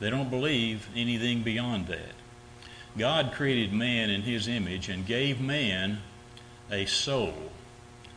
They 0.00 0.10
don't 0.10 0.30
believe 0.30 0.88
anything 0.94 1.42
beyond 1.42 1.88
that. 1.88 2.14
God 2.96 3.32
created 3.32 3.72
man 3.72 4.10
in 4.10 4.22
his 4.22 4.48
image 4.48 4.88
and 4.88 5.06
gave 5.06 5.40
man 5.40 5.98
a 6.70 6.86
soul, 6.86 7.34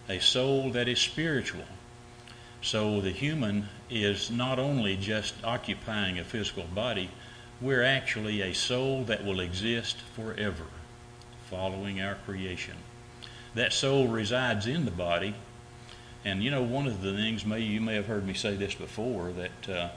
a 0.09 0.19
soul 0.19 0.71
that 0.71 0.87
is 0.87 0.99
spiritual. 0.99 1.65
So 2.61 3.01
the 3.01 3.11
human 3.11 3.69
is 3.89 4.29
not 4.29 4.59
only 4.59 4.95
just 4.95 5.33
occupying 5.43 6.19
a 6.19 6.23
physical 6.23 6.63
body, 6.63 7.09
we're 7.59 7.83
actually 7.83 8.41
a 8.41 8.53
soul 8.53 9.03
that 9.05 9.23
will 9.23 9.39
exist 9.39 9.97
forever, 10.15 10.65
following 11.49 12.01
our 12.01 12.15
creation. 12.15 12.75
That 13.55 13.73
soul 13.73 14.07
resides 14.07 14.67
in 14.67 14.85
the 14.85 14.91
body. 14.91 15.35
And 16.23 16.43
you 16.43 16.51
know, 16.51 16.63
one 16.63 16.87
of 16.87 17.01
the 17.01 17.13
things, 17.13 17.45
may 17.45 17.59
you 17.59 17.81
may 17.81 17.95
have 17.95 18.05
heard 18.05 18.25
me 18.25 18.33
say 18.33 18.55
this 18.55 18.75
before, 18.75 19.31
that 19.33 19.69
uh, 19.69 19.89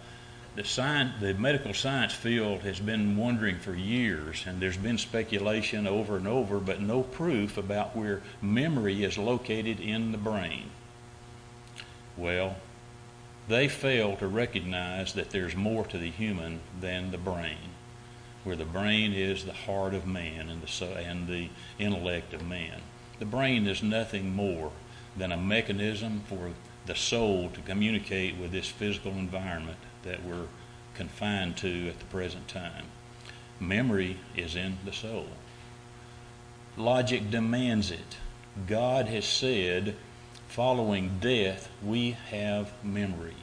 the, 0.56 0.64
science, 0.64 1.14
the 1.20 1.34
medical 1.34 1.74
science 1.74 2.12
field 2.12 2.60
has 2.60 2.78
been 2.78 3.16
wondering 3.16 3.58
for 3.58 3.74
years, 3.74 4.44
and 4.46 4.60
there's 4.60 4.76
been 4.76 4.98
speculation 4.98 5.86
over 5.86 6.16
and 6.16 6.28
over, 6.28 6.60
but 6.60 6.80
no 6.80 7.02
proof 7.02 7.58
about 7.58 7.96
where 7.96 8.22
memory 8.40 9.02
is 9.02 9.18
located 9.18 9.80
in 9.80 10.12
the 10.12 10.18
brain. 10.18 10.70
Well, 12.16 12.56
they 13.48 13.66
fail 13.66 14.16
to 14.16 14.28
recognize 14.28 15.12
that 15.14 15.30
there's 15.30 15.56
more 15.56 15.84
to 15.86 15.98
the 15.98 16.10
human 16.10 16.60
than 16.80 17.10
the 17.10 17.18
brain, 17.18 17.74
where 18.44 18.56
the 18.56 18.64
brain 18.64 19.12
is 19.12 19.44
the 19.44 19.52
heart 19.52 19.92
of 19.92 20.06
man 20.06 20.48
and 20.48 20.62
the, 20.62 20.86
and 20.96 21.26
the 21.26 21.48
intellect 21.80 22.32
of 22.32 22.46
man. 22.46 22.80
The 23.18 23.26
brain 23.26 23.66
is 23.66 23.82
nothing 23.82 24.34
more 24.34 24.70
than 25.16 25.32
a 25.32 25.36
mechanism 25.36 26.22
for 26.28 26.50
the 26.86 26.94
soul 26.94 27.50
to 27.50 27.60
communicate 27.60 28.36
with 28.36 28.52
this 28.52 28.68
physical 28.68 29.12
environment 29.12 29.78
that 30.04 30.24
we're 30.24 30.46
confined 30.94 31.56
to 31.58 31.88
at 31.88 31.98
the 31.98 32.04
present 32.06 32.48
time. 32.48 32.86
Memory 33.60 34.18
is 34.36 34.54
in 34.54 34.78
the 34.84 34.92
soul. 34.92 35.26
Logic 36.76 37.30
demands 37.30 37.90
it. 37.90 38.16
God 38.66 39.06
has 39.06 39.24
said, 39.24 39.96
following 40.48 41.18
death, 41.20 41.68
we 41.82 42.12
have 42.30 42.72
memory. 42.82 43.36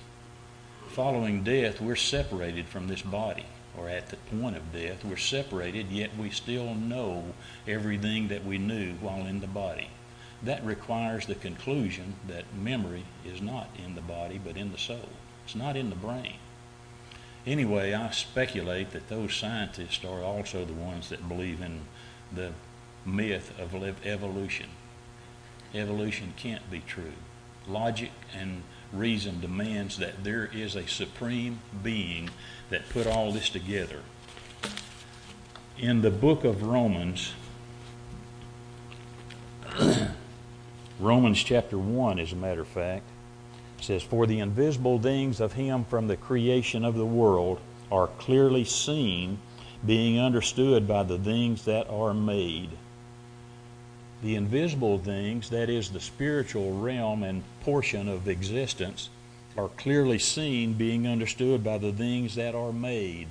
Following 0.90 1.44
death, 1.44 1.80
we're 1.80 1.96
separated 1.96 2.68
from 2.68 2.88
this 2.88 3.02
body, 3.02 3.46
or 3.78 3.88
at 3.88 4.10
the 4.10 4.18
point 4.18 4.58
of 4.58 4.74
death, 4.74 5.06
we're 5.06 5.18
separated, 5.18 5.90
yet 5.90 6.12
we 6.18 6.30
still 6.30 6.76
know 6.76 7.34
everything 7.68 8.28
that 8.28 8.46
we 8.46 8.58
knew 8.58 8.94
while 8.96 9.26
in 9.26 9.40
the 9.40 9.48
body. 9.48 9.90
That 10.44 10.66
requires 10.66 11.26
the 11.26 11.36
conclusion 11.36 12.16
that 12.28 12.54
memory 12.54 13.06
is 13.26 13.42
not 13.42 13.70
in 13.78 13.96
the 13.96 14.02
body, 14.02 14.40
but 14.44 14.58
in 14.58 14.72
the 14.72 14.78
soul. 14.78 15.10
It's 15.46 15.56
not 15.56 15.78
in 15.78 15.90
the 15.90 15.96
brain. 15.96 16.36
Anyway, 17.46 17.94
I 17.94 18.12
speculate 18.12 18.92
that 18.92 19.10
those 19.10 19.34
scientists 19.34 20.06
are 20.06 20.22
also 20.22 20.64
the 20.64 20.74
ones 20.74 21.10
that 21.10 21.28
believe 21.28 21.62
in 21.62 21.82
the 22.32 22.52
myth 23.06 23.60
of 23.60 23.74
evolution. 24.06 24.68
Evolution 25.74 26.34
can't 26.38 26.70
be 26.70 26.82
true. 26.86 27.14
Logic 27.68 28.12
and 28.38 28.62
reason 28.94 29.40
demands 29.40 29.98
that 29.98 30.24
there 30.24 30.50
is 30.54 30.76
a 30.76 30.88
supreme 30.88 31.62
being 31.82 32.30
that 32.70 32.90
put 32.90 33.08
all 33.08 33.32
this 33.32 33.50
together. 33.50 34.02
In 35.78 36.02
the 36.02 36.12
book 36.12 36.44
of 36.44 36.62
Romans, 36.62 37.34
Romans 41.00 41.42
chapter 41.42 41.78
1, 41.78 42.20
as 42.20 42.34
a 42.34 42.36
matter 42.36 42.62
of 42.62 42.68
fact, 42.68 43.11
says, 43.84 44.04
For 44.04 44.28
the 44.28 44.40
invisible 44.40 45.00
things 45.00 45.40
of 45.40 45.54
him 45.54 45.86
from 45.86 46.08
the 46.08 46.18
creation 46.18 46.86
of 46.86 46.96
the 46.96 47.06
world 47.06 47.60
are 47.92 48.08
clearly 48.08 48.64
seen, 48.64 49.40
being 49.86 50.20
understood 50.20 50.88
by 50.88 51.04
the 51.04 51.18
things 51.18 51.66
that 51.66 51.90
are 51.90 52.14
made. 52.14 52.70
The 54.22 54.36
invisible 54.36 55.00
things, 55.00 55.50
that 55.50 55.70
is, 55.70 55.90
the 55.90 56.00
spiritual 56.00 56.78
realm 56.80 57.24
and 57.24 57.44
portion 57.62 58.08
of 58.08 58.28
existence, 58.28 59.10
are 59.58 59.70
clearly 59.70 60.20
seen, 60.20 60.74
being 60.74 61.08
understood 61.08 61.64
by 61.64 61.78
the 61.80 61.92
things 61.92 62.36
that 62.36 62.54
are 62.54 62.72
made. 62.72 63.28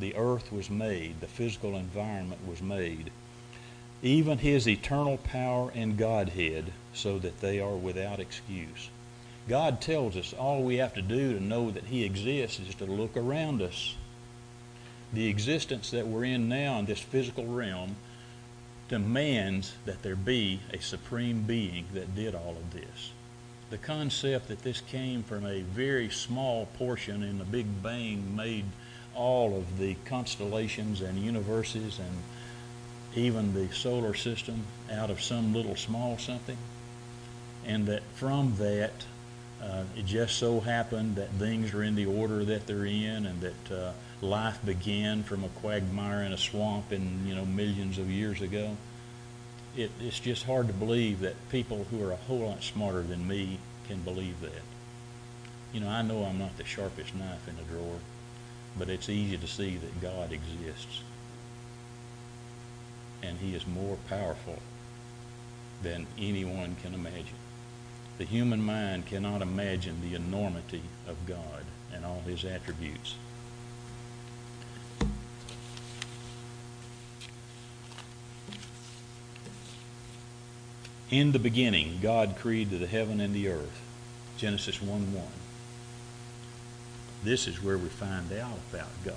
The 0.00 0.16
earth 0.16 0.50
was 0.50 0.70
made, 0.70 1.20
the 1.20 1.26
physical 1.26 1.76
environment 1.76 2.40
was 2.48 2.62
made. 2.62 3.10
Even 4.02 4.38
his 4.38 4.66
eternal 4.66 5.18
power 5.18 5.70
and 5.74 5.96
Godhead, 5.96 6.72
so 6.94 7.18
that 7.18 7.40
they 7.40 7.60
are 7.60 7.76
without 7.76 8.18
excuse. 8.18 8.88
God 9.48 9.80
tells 9.80 10.16
us 10.16 10.32
all 10.32 10.62
we 10.62 10.76
have 10.76 10.94
to 10.94 11.02
do 11.02 11.34
to 11.34 11.42
know 11.42 11.70
that 11.70 11.84
He 11.84 12.04
exists 12.04 12.60
is 12.60 12.74
to 12.76 12.84
look 12.84 13.16
around 13.16 13.60
us. 13.60 13.96
The 15.12 15.28
existence 15.28 15.90
that 15.90 16.06
we're 16.06 16.24
in 16.24 16.48
now 16.48 16.78
in 16.78 16.86
this 16.86 17.00
physical 17.00 17.46
realm 17.46 17.96
demands 18.88 19.72
that 19.84 20.02
there 20.02 20.16
be 20.16 20.60
a 20.72 20.80
supreme 20.80 21.42
being 21.42 21.86
that 21.94 22.14
did 22.14 22.34
all 22.34 22.56
of 22.56 22.72
this. 22.72 23.10
The 23.70 23.78
concept 23.78 24.48
that 24.48 24.62
this 24.62 24.80
came 24.80 25.22
from 25.22 25.46
a 25.46 25.62
very 25.62 26.10
small 26.10 26.66
portion 26.76 27.22
in 27.22 27.38
the 27.38 27.44
Big 27.44 27.82
Bang 27.82 28.36
made 28.36 28.66
all 29.14 29.56
of 29.56 29.78
the 29.78 29.96
constellations 30.04 31.00
and 31.00 31.18
universes 31.18 31.98
and 31.98 32.22
even 33.14 33.54
the 33.54 33.72
solar 33.74 34.14
system 34.14 34.64
out 34.90 35.10
of 35.10 35.22
some 35.22 35.52
little 35.54 35.76
small 35.76 36.18
something, 36.18 36.58
and 37.66 37.86
that 37.86 38.02
from 38.14 38.56
that 38.56 39.04
uh, 39.62 39.84
it 39.96 40.04
just 40.06 40.38
so 40.38 40.58
happened 40.58 41.14
that 41.16 41.28
things 41.30 41.72
are 41.72 41.84
in 41.84 41.94
the 41.94 42.06
order 42.06 42.44
that 42.44 42.66
they're 42.66 42.84
in, 42.84 43.26
and 43.26 43.40
that 43.40 43.70
uh, 43.70 43.92
life 44.20 44.58
began 44.64 45.22
from 45.22 45.44
a 45.44 45.48
quagmire 45.48 46.22
in 46.22 46.32
a 46.32 46.38
swamp 46.38 46.90
in 46.92 47.24
you 47.26 47.34
know 47.34 47.44
millions 47.44 47.98
of 47.98 48.10
years 48.10 48.42
ago. 48.42 48.76
It, 49.76 49.90
it's 50.00 50.18
just 50.18 50.44
hard 50.44 50.66
to 50.66 50.72
believe 50.72 51.20
that 51.20 51.34
people 51.50 51.86
who 51.90 52.02
are 52.04 52.12
a 52.12 52.16
whole 52.16 52.40
lot 52.40 52.62
smarter 52.62 53.02
than 53.02 53.26
me 53.26 53.58
can 53.86 54.00
believe 54.00 54.40
that. 54.40 54.62
You 55.72 55.80
know, 55.80 55.88
I 55.88 56.02
know 56.02 56.24
I'm 56.24 56.38
not 56.38 56.58
the 56.58 56.64
sharpest 56.64 57.14
knife 57.14 57.48
in 57.48 57.56
the 57.56 57.62
drawer, 57.62 57.98
but 58.76 58.90
it's 58.90 59.08
easy 59.08 59.38
to 59.38 59.46
see 59.46 59.76
that 59.76 60.00
God 60.00 60.32
exists, 60.32 61.02
and 63.22 63.38
He 63.38 63.54
is 63.54 63.64
more 63.64 63.96
powerful 64.08 64.58
than 65.82 66.08
anyone 66.18 66.76
can 66.82 66.94
imagine. 66.94 67.36
The 68.18 68.24
human 68.24 68.62
mind 68.62 69.06
cannot 69.06 69.42
imagine 69.42 70.00
the 70.02 70.14
enormity 70.14 70.82
of 71.08 71.26
God 71.26 71.64
and 71.92 72.04
all 72.04 72.22
his 72.26 72.44
attributes. 72.44 73.16
In 81.10 81.32
the 81.32 81.38
beginning, 81.38 81.98
God 82.00 82.36
created 82.38 82.80
the 82.80 82.86
heaven 82.86 83.20
and 83.20 83.34
the 83.34 83.48
earth. 83.48 83.82
Genesis 84.38 84.80
1 84.80 85.14
1. 85.14 85.24
This 87.22 87.46
is 87.46 87.62
where 87.62 87.76
we 87.76 87.88
find 87.88 88.32
out 88.32 88.58
about 88.72 88.90
God. 89.04 89.16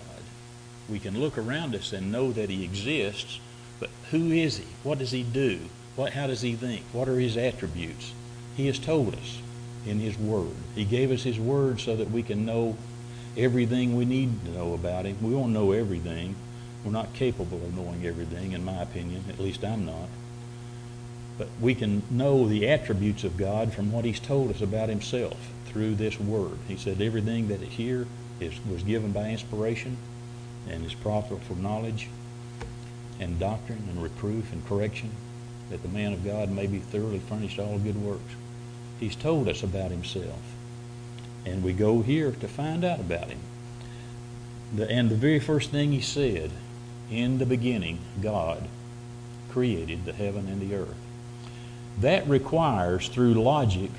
We 0.90 1.00
can 1.00 1.20
look 1.20 1.38
around 1.38 1.74
us 1.74 1.94
and 1.94 2.12
know 2.12 2.32
that 2.34 2.50
He 2.50 2.64
exists, 2.64 3.40
but 3.80 3.90
who 4.12 4.32
is 4.32 4.58
He? 4.58 4.66
What 4.84 5.00
does 5.00 5.12
He 5.12 5.24
do? 5.24 5.60
What, 5.96 6.12
how 6.12 6.28
does 6.28 6.42
He 6.42 6.56
think? 6.56 6.84
What 6.92 7.08
are 7.08 7.18
His 7.18 7.38
attributes? 7.38 8.12
He 8.56 8.68
has 8.68 8.80
told 8.80 9.16
us 9.16 9.40
in 9.86 10.00
His 10.00 10.18
Word. 10.18 10.56
He 10.74 10.86
gave 10.86 11.12
us 11.12 11.24
His 11.24 11.40
Word 11.40 11.80
so 11.80 11.96
that 11.96 12.12
we 12.12 12.24
can 12.24 12.46
know 12.46 12.78
everything 13.38 13.96
we 13.96 14.06
need 14.06 14.46
to 14.46 14.52
know 14.52 14.74
about 14.74 15.06
Him. 15.06 15.18
We 15.22 15.36
won't 15.36 15.52
know 15.52 15.72
everything. 15.72 16.36
We're 16.84 16.92
not 16.92 17.14
capable 17.14 17.58
of 17.58 17.76
knowing 17.76 18.06
everything, 18.06 18.54
in 18.54 18.64
my 18.64 18.82
opinion. 18.82 19.26
At 19.30 19.40
least 19.40 19.64
I'm 19.64 19.86
not. 19.86 20.08
But 21.38 21.50
we 21.60 21.76
can 21.76 22.04
know 22.10 22.48
the 22.48 22.70
attributes 22.70 23.24
of 23.24 23.36
God 23.36 23.74
from 23.74 23.92
what 23.92 24.06
He's 24.06 24.20
told 24.20 24.52
us 24.52 24.62
about 24.62 24.90
Himself 24.90 25.38
through 25.66 25.96
this 25.96 26.20
Word. 26.20 26.58
He 26.68 26.78
said 26.78 27.02
everything 27.02 27.50
that 27.50 27.62
is 27.62 27.74
here 27.74 28.08
is, 28.40 28.54
was 28.70 28.84
given 28.84 29.12
by 29.12 29.30
inspiration 29.30 29.98
and 30.70 30.86
is 30.86 30.94
profitable 30.94 31.42
for 31.46 31.56
knowledge 31.56 32.08
and 33.20 33.38
doctrine 33.40 33.84
and 33.90 34.02
reproof 34.02 34.52
and 34.54 34.66
correction, 34.66 35.12
that 35.70 35.82
the 35.82 35.90
man 35.90 36.14
of 36.14 36.24
God 36.24 36.50
may 36.50 36.68
be 36.68 36.80
thoroughly 36.80 37.20
furnished 37.20 37.60
all 37.60 37.78
good 37.80 38.02
works. 38.02 38.34
He's 39.00 39.16
told 39.16 39.48
us 39.48 39.64
about 39.64 39.92
himself. 39.92 40.42
And 41.46 41.64
we 41.64 41.74
go 41.74 42.02
here 42.02 42.32
to 42.32 42.48
find 42.48 42.84
out 42.84 43.00
about 43.00 43.30
him. 43.30 43.40
The, 44.76 44.90
and 44.90 45.10
the 45.10 45.16
very 45.16 45.40
first 45.40 45.72
thing 45.72 45.92
he 45.92 46.02
said, 46.02 46.52
in 47.12 47.38
the 47.38 47.46
beginning, 47.46 48.00
God 48.22 48.68
created 49.50 50.06
the 50.06 50.14
heaven 50.14 50.48
and 50.48 50.62
the 50.62 50.76
earth. 50.76 50.96
That 52.00 52.28
requires, 52.28 53.08
through 53.08 53.36
logic, 53.36 53.92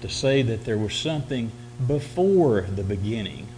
to 0.00 0.08
say 0.08 0.42
that 0.42 0.64
there 0.64 0.78
was 0.78 0.94
something 0.94 1.50
before 1.86 2.62
the 2.62 2.84
beginning. 2.84 3.48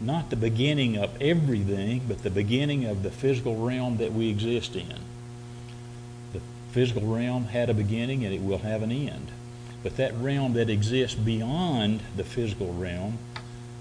Not 0.00 0.30
the 0.30 0.36
beginning 0.36 0.96
of 0.96 1.10
everything, 1.20 2.02
but 2.06 2.22
the 2.22 2.30
beginning 2.30 2.84
of 2.84 3.02
the 3.02 3.10
physical 3.10 3.56
realm 3.56 3.96
that 3.96 4.12
we 4.12 4.30
exist 4.30 4.76
in. 4.76 4.94
The 6.32 6.40
physical 6.70 7.06
realm 7.06 7.46
had 7.46 7.68
a 7.68 7.74
beginning 7.74 8.24
and 8.24 8.32
it 8.32 8.42
will 8.42 8.58
have 8.58 8.82
an 8.82 8.92
end. 8.92 9.30
But 9.86 9.98
that 9.98 10.16
realm 10.16 10.54
that 10.54 10.68
exists 10.68 11.14
beyond 11.14 12.00
the 12.16 12.24
physical 12.24 12.74
realm, 12.74 13.18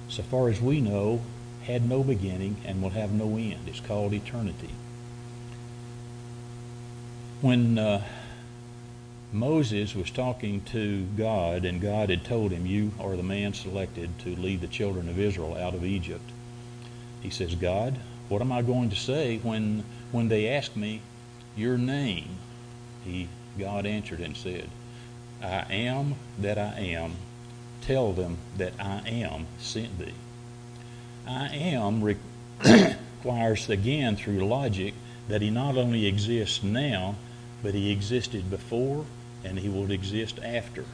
so 0.08 0.22
far 0.22 0.50
as 0.50 0.62
we 0.62 0.80
know, 0.80 1.22
had 1.64 1.90
no 1.90 2.04
beginning 2.04 2.58
and 2.64 2.80
will 2.80 2.92
have 2.92 3.12
no 3.12 3.38
end. 3.38 3.62
It's 3.66 3.80
called 3.80 4.14
eternity. 4.14 4.70
When 7.42 7.80
uh, 7.80 8.04
Moses 9.34 9.96
was 9.96 10.12
talking 10.12 10.62
to 10.66 11.06
God, 11.18 11.66
and 11.66 11.82
God 11.82 12.12
had 12.12 12.24
told 12.24 12.52
him, 12.52 12.68
You 12.68 12.92
are 13.00 13.16
the 13.16 13.24
man 13.24 13.56
selected 13.56 14.20
to 14.20 14.36
lead 14.36 14.62
the 14.62 14.68
children 14.68 15.10
of 15.10 15.18
Israel 15.18 15.58
out 15.58 15.74
of 15.74 15.84
Egypt. 15.84 16.30
He 17.24 17.32
says, 17.32 17.56
God, 17.56 17.98
what 18.30 18.42
am 18.44 18.52
I 18.52 18.62
going 18.62 18.92
to 18.92 18.96
say 18.96 19.40
when, 19.40 19.84
when 20.12 20.28
they 20.28 20.50
ask 20.50 20.76
me 20.76 21.02
your 21.56 21.80
name? 21.80 22.38
He, 23.04 23.28
God 23.58 23.88
answered 23.88 24.20
and 24.20 24.38
said, 24.38 24.70
I 25.42 25.66
am 25.70 26.16
that 26.40 26.58
I 26.58 26.80
am. 26.80 27.16
Tell 27.82 28.14
them 28.14 28.38
that 28.58 28.74
I 28.80 29.02
am 29.08 29.48
sent 29.60 30.00
thee. 30.00 30.14
I 31.28 31.48
am 31.56 32.04
requires 32.04 33.70
again 33.70 34.16
through 34.16 34.46
logic 34.46 34.94
that 35.28 35.42
he 35.42 35.50
not 35.50 35.78
only 35.78 36.06
exists 36.06 36.64
now, 36.64 37.16
but 37.64 37.74
he 37.74 37.92
existed 37.92 38.50
before 38.50 39.06
and 39.44 39.60
he 39.60 39.70
will 39.70 39.92
exist 39.92 40.40
after. 40.44 40.86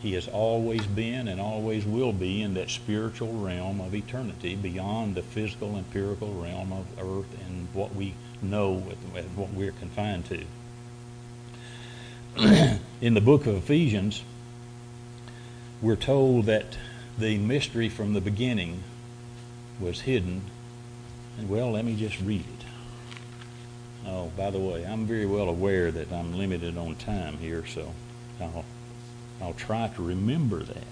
He 0.00 0.12
has 0.12 0.28
always 0.28 0.86
been 0.86 1.26
and 1.26 1.40
always 1.40 1.84
will 1.84 2.12
be 2.12 2.42
in 2.42 2.54
that 2.54 2.70
spiritual 2.70 3.32
realm 3.32 3.80
of 3.80 3.94
eternity 3.94 4.54
beyond 4.54 5.14
the 5.14 5.22
physical, 5.22 5.76
empirical 5.76 6.34
realm 6.34 6.72
of 6.72 6.86
earth 6.98 7.34
and 7.46 7.68
what 7.72 7.94
we 7.94 8.14
know 8.42 8.82
and 9.14 9.36
what 9.36 9.50
we're 9.50 9.72
confined 9.72 10.24
to. 12.36 12.78
in 13.00 13.14
the 13.14 13.20
book 13.20 13.46
of 13.46 13.54
Ephesians, 13.56 14.22
we're 15.82 15.96
told 15.96 16.46
that 16.46 16.78
the 17.18 17.38
mystery 17.38 17.88
from 17.88 18.14
the 18.14 18.20
beginning 18.20 18.82
was 19.78 20.02
hidden. 20.02 20.42
And 21.38 21.48
well, 21.48 21.72
let 21.72 21.84
me 21.84 21.94
just 21.96 22.20
read 22.20 22.40
it. 22.40 22.66
Oh, 24.06 24.30
by 24.36 24.50
the 24.50 24.58
way, 24.58 24.84
I'm 24.84 25.04
very 25.04 25.26
well 25.26 25.48
aware 25.48 25.90
that 25.90 26.12
I'm 26.12 26.38
limited 26.38 26.78
on 26.78 26.94
time 26.94 27.38
here, 27.38 27.66
so 27.66 27.92
I'll, 28.40 28.64
I'll 29.42 29.54
try 29.54 29.88
to 29.88 30.02
remember 30.02 30.62
that. 30.62 30.84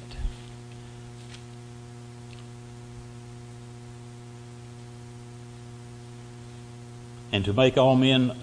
And 7.32 7.44
to 7.46 7.52
make 7.52 7.78
all 7.78 7.96
men 7.96 8.36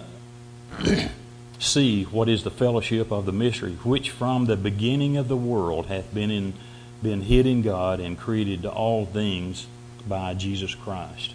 see 1.62 2.04
what 2.04 2.28
is 2.28 2.42
the 2.42 2.50
fellowship 2.50 3.10
of 3.10 3.24
the 3.26 3.32
mystery, 3.32 3.72
which 3.84 4.10
from 4.10 4.46
the 4.46 4.56
beginning 4.56 5.16
of 5.16 5.28
the 5.28 5.36
world 5.36 5.86
hath 5.86 6.12
been 6.12 6.30
in 6.30 6.54
been 7.02 7.22
hid 7.22 7.46
in 7.46 7.62
God 7.62 7.98
and 7.98 8.16
created 8.16 8.62
to 8.62 8.70
all 8.70 9.06
things 9.06 9.66
by 10.06 10.34
Jesus 10.34 10.74
Christ. 10.74 11.34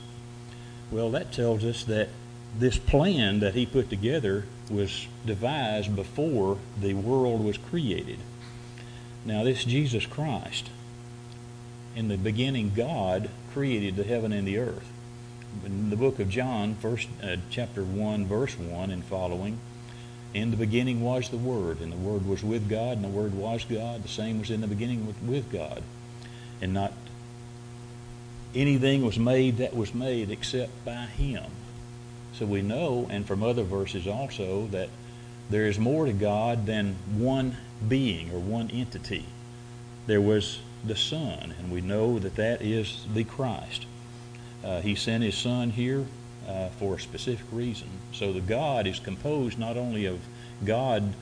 Well, 0.92 1.12
that 1.12 1.34
tells 1.34 1.66
us 1.66 1.84
that 1.86 2.08
this 2.58 2.78
plan 2.78 3.42
that 3.42 3.54
he 3.54 3.66
put 3.66 3.90
together 3.90 4.46
was 4.70 5.08
devised 5.26 5.94
before 5.94 6.58
the 6.80 6.94
world 6.94 7.44
was 7.44 7.58
created. 7.58 8.20
Now, 9.26 9.44
this 9.44 9.66
Jesus 9.66 10.06
Christ, 10.06 10.70
in 11.96 12.08
the 12.08 12.18
beginning, 12.18 12.72
God 12.74 13.30
created 13.54 13.98
the 13.98 14.06
heaven 14.06 14.32
and 14.32 14.48
the 14.48 14.58
earth. 14.58 14.90
In 15.66 15.90
the 15.90 15.98
book 15.98 16.20
of 16.20 16.30
John, 16.30 16.76
first 16.76 17.10
uh, 17.22 17.38
chapter 17.50 17.84
one, 17.84 18.26
verse 18.26 18.58
one 18.58 18.90
and 18.90 19.04
following, 19.04 19.60
in 20.34 20.52
the 20.52 20.58
beginning 20.58 21.02
was 21.02 21.30
the 21.30 21.38
Word, 21.38 21.80
and 21.80 21.92
the 21.92 21.98
Word 21.98 22.28
was 22.28 22.44
with 22.44 22.70
God, 22.70 22.98
and 22.98 23.04
the 23.04 23.10
Word 23.10 23.34
was 23.34 23.64
God. 23.66 24.04
The 24.04 24.10
same 24.10 24.40
was 24.40 24.50
in 24.50 24.62
the 24.62 24.68
beginning 24.68 25.08
with, 25.08 25.22
with 25.22 25.52
God, 25.52 25.84
and 26.62 26.74
not 26.74 26.94
anything 28.56 29.06
was 29.06 29.18
made 29.18 29.58
that 29.58 29.76
was 29.76 29.94
made 29.94 30.30
except 30.30 30.86
by 30.86 31.06
Him. 31.06 31.46
So 32.34 32.46
we 32.46 32.62
know, 32.62 33.08
and 33.10 33.26
from 33.26 33.42
other 33.42 33.64
verses 33.64 34.08
also, 34.08 34.68
that 34.68 34.90
there 35.50 35.66
is 35.66 35.80
more 35.80 36.06
to 36.06 36.14
God 36.14 36.66
than 36.66 36.96
one 37.16 37.58
being 37.88 38.32
or 38.32 38.40
one 38.40 38.70
entity. 38.72 39.26
There 40.08 40.22
was 40.22 40.60
the 40.84 40.96
Son, 40.96 41.54
and 41.58 41.72
we 41.72 41.82
know 41.82 42.20
that 42.20 42.36
that 42.36 42.62
is 42.62 43.06
the 43.14 43.24
Christ. 43.24 43.86
Uh, 44.64 44.82
he 44.82 44.96
sent 44.96 45.24
His 45.24 45.36
Son 45.36 45.72
here 45.72 46.06
uh, 46.48 46.70
for 46.80 46.96
a 46.96 47.00
specific 47.00 47.46
reason. 47.52 47.88
So 48.12 48.34
the 48.34 48.42
God 48.42 48.88
is 48.88 49.00
composed 49.00 49.60
not 49.60 49.78
only 49.78 50.06
of 50.06 50.20
God, 50.64 51.14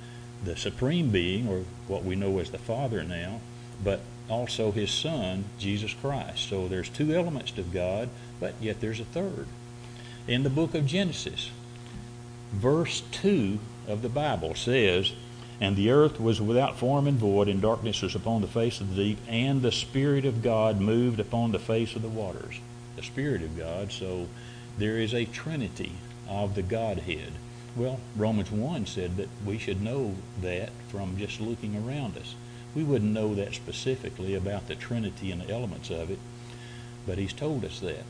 the 0.44 0.56
supreme 0.56 1.10
being, 1.10 1.48
or 1.48 1.64
what 1.88 2.04
we 2.04 2.16
know 2.16 2.40
as 2.40 2.52
the 2.52 2.58
Father 2.58 3.04
now, 3.04 3.40
but 3.84 4.02
also 4.30 4.72
His 4.72 4.92
Son, 4.92 5.46
Jesus 5.60 5.94
Christ. 5.94 6.50
So 6.50 6.68
there's 6.68 6.90
two 6.90 7.14
elements 7.14 7.52
to 7.52 7.64
God, 7.64 8.10
but 8.40 8.54
yet 8.60 8.82
there's 8.82 9.00
a 9.00 9.06
third 9.06 9.48
in 10.28 10.44
the 10.44 10.50
book 10.50 10.74
of 10.74 10.86
Genesis. 10.86 11.52
Verse 12.52 13.02
2 13.12 13.60
of 13.88 14.02
the 14.02 14.10
Bible 14.10 14.56
says, 14.56 15.14
And 15.60 15.76
the 15.76 15.92
earth 15.92 16.20
was 16.20 16.42
without 16.42 16.78
form 16.78 17.08
and 17.08 17.18
void, 17.18 17.48
and 17.48 17.62
darkness 17.62 18.02
was 18.02 18.16
upon 18.16 18.42
the 18.42 18.48
face 18.48 18.82
of 18.82 18.90
the 18.90 18.96
deep, 18.96 19.20
and 19.28 19.62
the 19.62 19.72
Spirit 19.72 20.26
of 20.26 20.42
God 20.42 20.80
moved 20.80 21.20
upon 21.20 21.52
the 21.52 21.60
face 21.60 21.96
of 21.96 22.02
the 22.02 22.10
waters. 22.10 22.60
The 22.96 23.04
Spirit 23.04 23.42
of 23.42 23.58
God, 23.58 23.92
so 23.92 24.28
there 24.78 24.98
is 24.98 25.14
a 25.14 25.26
trinity 25.26 25.94
of 26.28 26.56
the 26.56 26.62
Godhead. 26.62 27.34
Well, 27.76 28.00
Romans 28.16 28.52
1 28.52 28.86
said 28.86 29.18
that 29.18 29.30
we 29.46 29.58
should 29.58 29.82
know 29.82 30.16
that 30.42 30.70
from 30.90 31.18
just 31.18 31.42
looking 31.42 31.76
around 31.76 32.18
us. 32.18 32.36
We 32.74 32.84
wouldn't 32.84 33.14
know 33.14 33.34
that 33.36 33.54
specifically 33.54 34.36
about 34.36 34.68
the 34.68 34.76
Trinity 34.76 35.32
and 35.32 35.42
the 35.42 35.50
elements 35.50 35.90
of 35.90 36.12
it, 36.12 36.20
but 37.08 37.18
he's 37.18 37.34
told 37.34 37.64
us 37.64 37.80
that. 37.80 38.04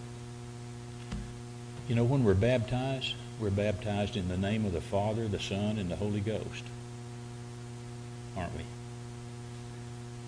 You 1.88 1.96
know, 1.96 2.04
when 2.04 2.24
we're 2.24 2.34
baptized, 2.34 3.14
we're 3.40 3.52
baptized 3.52 4.18
in 4.18 4.28
the 4.28 4.38
name 4.38 4.66
of 4.66 4.74
the 4.74 4.82
Father, 4.82 5.28
the 5.28 5.40
Son, 5.40 5.78
and 5.78 5.92
the 5.92 5.98
Holy 5.98 6.20
Ghost. 6.20 6.64
Aren't 8.36 8.56
we? 8.56 8.64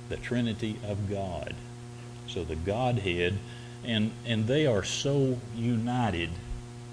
The 0.10 0.18
Trinity 0.18 0.78
of 0.88 1.10
God. 1.10 1.56
So 2.28 2.44
the 2.44 2.56
Godhead, 2.56 3.40
and, 3.83 4.12
and 4.25 4.47
they 4.47 4.65
are 4.65 4.83
so 4.83 5.39
united 5.56 6.29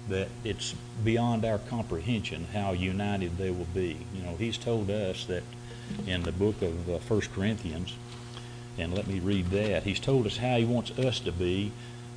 that 0.09 0.27
it's 0.43 0.75
beyond 1.03 1.43
our 1.43 1.57
comprehension 1.57 2.47
how 2.53 2.71
united 2.71 3.37
they 3.37 3.49
will 3.49 3.67
be. 3.73 3.97
You 4.13 4.23
know, 4.23 4.35
he's 4.35 4.57
told 4.57 4.89
us 4.89 5.25
that 5.25 5.43
in 6.05 6.23
the 6.23 6.31
book 6.31 6.61
of 6.61 6.89
uh, 6.89 6.99
1 6.99 7.21
Corinthians, 7.33 7.95
and 8.77 8.93
let 8.93 9.07
me 9.07 9.19
read 9.19 9.49
that. 9.51 9.83
He's 9.83 9.99
told 9.99 10.25
us 10.27 10.37
how 10.37 10.57
he 10.57 10.65
wants 10.65 10.91
us 10.99 11.19
to 11.21 11.31
be 11.31 11.71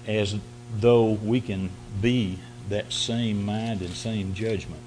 as 0.07 0.37
though 0.77 1.13
we 1.13 1.41
can 1.41 1.71
be 2.01 2.39
that 2.69 2.93
same 2.93 3.45
mind 3.45 3.81
and 3.81 3.91
same 3.91 4.35
judgment. 4.35 4.83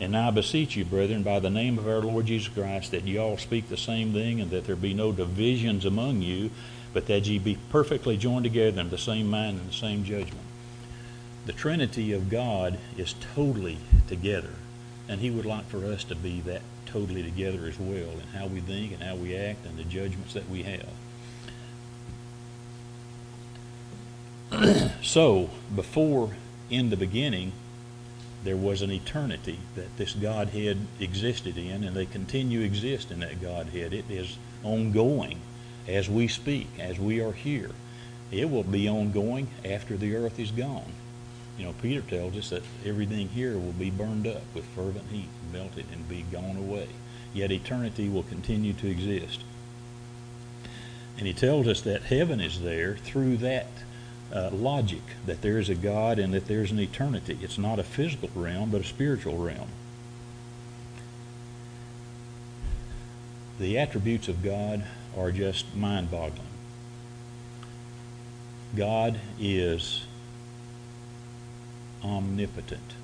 And 0.00 0.16
I 0.16 0.30
beseech 0.30 0.76
you, 0.76 0.84
brethren, 0.84 1.22
by 1.22 1.38
the 1.38 1.50
name 1.50 1.78
of 1.78 1.86
our 1.86 2.00
Lord 2.00 2.26
Jesus 2.26 2.52
Christ, 2.52 2.90
that 2.90 3.04
ye 3.04 3.16
all 3.16 3.38
speak 3.38 3.68
the 3.68 3.76
same 3.76 4.12
thing, 4.12 4.40
and 4.40 4.50
that 4.50 4.66
there 4.66 4.76
be 4.76 4.92
no 4.92 5.12
divisions 5.12 5.84
among 5.84 6.20
you, 6.20 6.50
but 6.94 7.06
that 7.08 7.26
ye 7.26 7.38
be 7.38 7.58
perfectly 7.68 8.16
joined 8.16 8.44
together 8.44 8.80
in 8.80 8.88
the 8.88 8.96
same 8.96 9.28
mind 9.28 9.58
and 9.58 9.68
the 9.68 9.74
same 9.74 10.04
judgment. 10.04 10.46
The 11.44 11.52
Trinity 11.52 12.12
of 12.12 12.30
God 12.30 12.78
is 12.96 13.16
totally 13.34 13.78
together, 14.06 14.54
and 15.08 15.20
He 15.20 15.30
would 15.30 15.44
like 15.44 15.66
for 15.66 15.84
us 15.84 16.04
to 16.04 16.14
be 16.14 16.40
that 16.42 16.62
totally 16.86 17.22
together 17.22 17.66
as 17.66 17.78
well 17.78 18.12
in 18.12 18.38
how 18.38 18.46
we 18.46 18.60
think 18.60 18.92
and 18.92 19.02
how 19.02 19.16
we 19.16 19.36
act 19.36 19.66
and 19.66 19.76
the 19.76 19.82
judgments 19.84 20.32
that 20.32 20.48
we 20.48 20.62
have. 20.62 20.88
so, 25.02 25.50
before 25.74 26.36
in 26.70 26.90
the 26.90 26.96
beginning, 26.96 27.52
there 28.44 28.56
was 28.56 28.82
an 28.82 28.92
eternity 28.92 29.58
that 29.74 29.96
this 29.96 30.12
Godhead 30.12 30.86
existed 31.00 31.58
in, 31.58 31.82
and 31.82 31.96
they 31.96 32.06
continue 32.06 32.60
exist 32.60 33.10
in 33.10 33.18
that 33.20 33.42
Godhead. 33.42 33.92
It 33.92 34.04
is 34.08 34.38
ongoing 34.62 35.40
as 35.86 36.08
we 36.08 36.28
speak, 36.28 36.68
as 36.78 36.98
we 36.98 37.20
are 37.20 37.32
here. 37.32 37.70
It 38.30 38.50
will 38.50 38.64
be 38.64 38.88
ongoing 38.88 39.48
after 39.64 39.96
the 39.96 40.16
earth 40.16 40.38
is 40.38 40.50
gone. 40.50 40.92
You 41.58 41.66
know, 41.66 41.74
Peter 41.80 42.00
tells 42.00 42.36
us 42.36 42.50
that 42.50 42.62
everything 42.84 43.28
here 43.28 43.58
will 43.58 43.72
be 43.72 43.90
burned 43.90 44.26
up 44.26 44.42
with 44.54 44.64
fervent 44.64 45.08
heat, 45.10 45.28
melted, 45.52 45.86
and 45.92 46.08
be 46.08 46.24
gone 46.32 46.56
away. 46.56 46.88
Yet 47.32 47.52
eternity 47.52 48.08
will 48.08 48.24
continue 48.24 48.72
to 48.74 48.90
exist. 48.90 49.40
And 51.16 51.26
he 51.26 51.32
tells 51.32 51.68
us 51.68 51.80
that 51.82 52.02
heaven 52.02 52.40
is 52.40 52.62
there 52.62 52.96
through 52.96 53.36
that 53.38 53.68
uh, 54.32 54.50
logic 54.52 55.02
that 55.26 55.42
there 55.42 55.58
is 55.58 55.68
a 55.68 55.74
God 55.74 56.18
and 56.18 56.34
that 56.34 56.46
there's 56.46 56.72
an 56.72 56.80
eternity. 56.80 57.38
It's 57.40 57.58
not 57.58 57.78
a 57.78 57.84
physical 57.84 58.30
realm, 58.34 58.70
but 58.70 58.80
a 58.80 58.84
spiritual 58.84 59.38
realm. 59.38 59.68
The 63.60 63.78
attributes 63.78 64.26
of 64.26 64.42
God 64.42 64.84
are 65.16 65.30
just 65.32 65.74
mind 65.74 66.10
boggling. 66.10 66.48
God 68.76 69.20
is 69.38 70.04
omnipotent. 72.02 72.94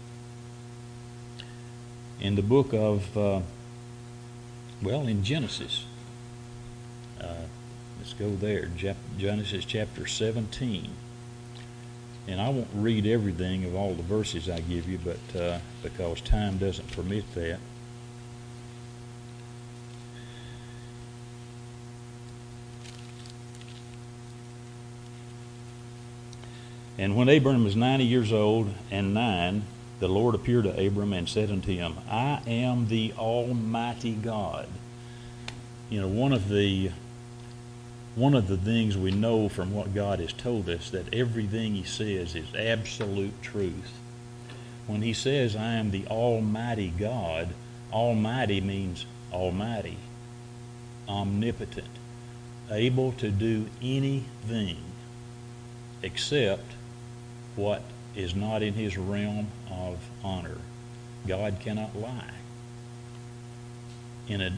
In 2.21 2.35
the 2.35 2.43
book 2.43 2.73
of, 2.75 3.17
uh, 3.17 3.41
well, 4.83 5.07
in 5.07 5.23
Genesis, 5.25 5.85
uh, 7.21 7.47
let's 7.99 8.13
go 8.15 8.31
there, 8.31 8.69
Genesis 9.19 9.65
chapter 9.65 10.07
17. 10.07 10.91
and 12.29 12.41
I 12.41 12.49
won't 12.49 12.69
read 12.75 13.07
everything 13.07 13.65
of 13.65 13.75
all 13.75 13.95
the 13.95 14.03
verses 14.03 14.49
I 14.49 14.61
give 14.61 14.89
you, 14.89 14.99
but 15.03 15.41
uh, 15.41 15.59
because 15.83 16.21
time 16.21 16.59
doesn't 16.59 16.91
permit 16.93 17.33
that. 17.35 17.59
And 27.01 27.17
when 27.17 27.31
Abram 27.31 27.65
was 27.65 27.75
ninety 27.75 28.05
years 28.05 28.31
old 28.31 28.75
and 28.91 29.15
nine, 29.15 29.63
the 30.01 30.09
Lord 30.09 30.35
appeared 30.35 30.65
to 30.65 30.87
Abram 30.87 31.15
and 31.15 31.27
said 31.27 31.51
unto 31.51 31.73
him, 31.73 31.95
I 32.11 32.43
am 32.47 32.89
the 32.89 33.15
Almighty 33.17 34.13
God. 34.13 34.69
You 35.89 36.03
know, 36.03 36.09
one 36.09 36.35
of 36.35 36.51
the 36.51 36.91
one 38.17 38.35
of 38.35 38.49
the 38.49 38.59
things 38.59 38.99
we 38.99 39.13
know 39.13 39.49
from 39.49 39.73
what 39.73 39.95
God 39.95 40.19
has 40.19 40.35
told 40.35 40.69
us 40.69 40.91
that 40.91 41.15
everything 41.15 41.75
He 41.75 41.85
says 41.85 42.35
is 42.35 42.55
absolute 42.55 43.41
truth. 43.41 43.95
When 44.87 45.01
He 45.01 45.15
says, 45.15 45.57
I 45.57 45.77
am 45.77 45.93
the 45.93 46.07
Almighty 46.07 46.93
God, 46.99 47.55
Almighty 47.91 48.61
means 48.61 49.07
Almighty, 49.33 49.97
omnipotent, 51.09 51.97
able 52.71 53.13
to 53.13 53.31
do 53.31 53.71
anything 53.81 54.77
except 56.03 56.75
what 57.57 57.83
is 58.15 58.35
not 58.35 58.63
in 58.63 58.75
His 58.75 58.97
realm 58.97 59.49
of 59.71 59.99
honor. 60.23 60.59
God 61.27 61.57
cannot 61.61 61.97
lie. 61.97 62.35
In 64.29 64.41
a, 64.41 64.53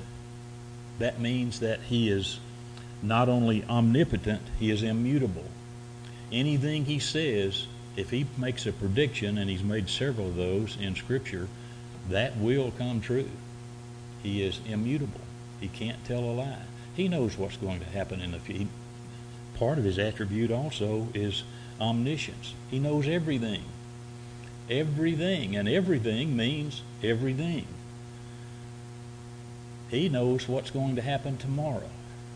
that 0.98 1.20
means 1.20 1.60
that 1.60 1.80
He 1.80 2.10
is 2.10 2.38
not 3.02 3.28
only 3.28 3.64
omnipotent, 3.64 4.42
he 4.58 4.70
is 4.70 4.82
immutable. 4.82 5.44
Anything 6.30 6.84
he 6.84 6.98
says, 6.98 7.66
if 7.96 8.10
he 8.10 8.26
makes 8.38 8.64
a 8.64 8.72
prediction, 8.72 9.36
and 9.36 9.50
he's 9.50 9.62
made 9.62 9.88
several 9.88 10.28
of 10.28 10.36
those 10.36 10.76
in 10.80 10.94
Scripture, 10.94 11.48
that 12.08 12.36
will 12.36 12.70
come 12.70 13.00
true. 13.00 13.28
He 14.22 14.42
is 14.42 14.60
immutable. 14.66 15.20
He 15.60 15.68
can't 15.68 16.04
tell 16.04 16.20
a 16.20 16.32
lie. 16.32 16.62
He 16.94 17.08
knows 17.08 17.36
what's 17.36 17.56
going 17.56 17.80
to 17.80 17.86
happen 17.86 18.20
in 18.20 18.32
the 18.32 18.38
future. 18.38 18.68
Part 19.56 19.78
of 19.78 19.84
his 19.84 19.98
attribute 19.98 20.50
also 20.50 21.08
is 21.12 21.42
omniscience. 21.80 22.54
He 22.70 22.78
knows 22.78 23.08
everything. 23.08 23.62
Everything. 24.70 25.56
And 25.56 25.68
everything 25.68 26.36
means 26.36 26.82
everything. 27.02 27.66
He 29.90 30.08
knows 30.08 30.48
what's 30.48 30.70
going 30.70 30.96
to 30.96 31.02
happen 31.02 31.36
tomorrow. 31.36 31.90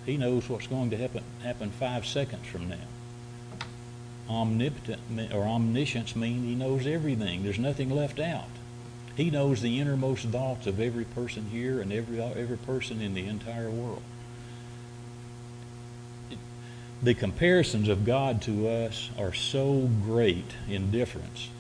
He 0.05 0.17
knows 0.17 0.49
what's 0.49 0.67
going 0.67 0.91
to 0.91 0.97
happen, 0.97 1.25
happen 1.43 1.71
five 1.71 2.07
seconds 2.07 2.47
from 2.47 2.69
now. 2.69 2.77
Omnipotent 4.29 5.33
or 5.33 5.45
omniscience 5.45 6.15
means 6.15 6.45
he 6.45 6.55
knows 6.55 6.87
everything. 6.87 7.43
There's 7.43 7.59
nothing 7.59 7.91
left 7.91 8.21
out. 8.21 8.49
He 9.17 9.31
knows 9.31 9.63
the 9.63 9.81
innermost 9.81 10.27
thoughts 10.27 10.67
of 10.67 10.79
every 10.79 11.05
person 11.05 11.47
here 11.51 11.81
and 11.81 11.93
every 11.93 12.21
every 12.21 12.59
person 12.59 13.01
in 13.01 13.15
the 13.15 13.27
entire 13.27 13.71
world. 13.71 14.03
The 17.03 17.15
comparisons 17.15 17.89
of 17.89 18.05
God 18.05 18.41
to 18.43 18.69
us 18.69 19.11
are 19.19 19.35
so 19.35 19.91
great 20.03 20.55
in 20.69 20.91
difference. 20.91 21.51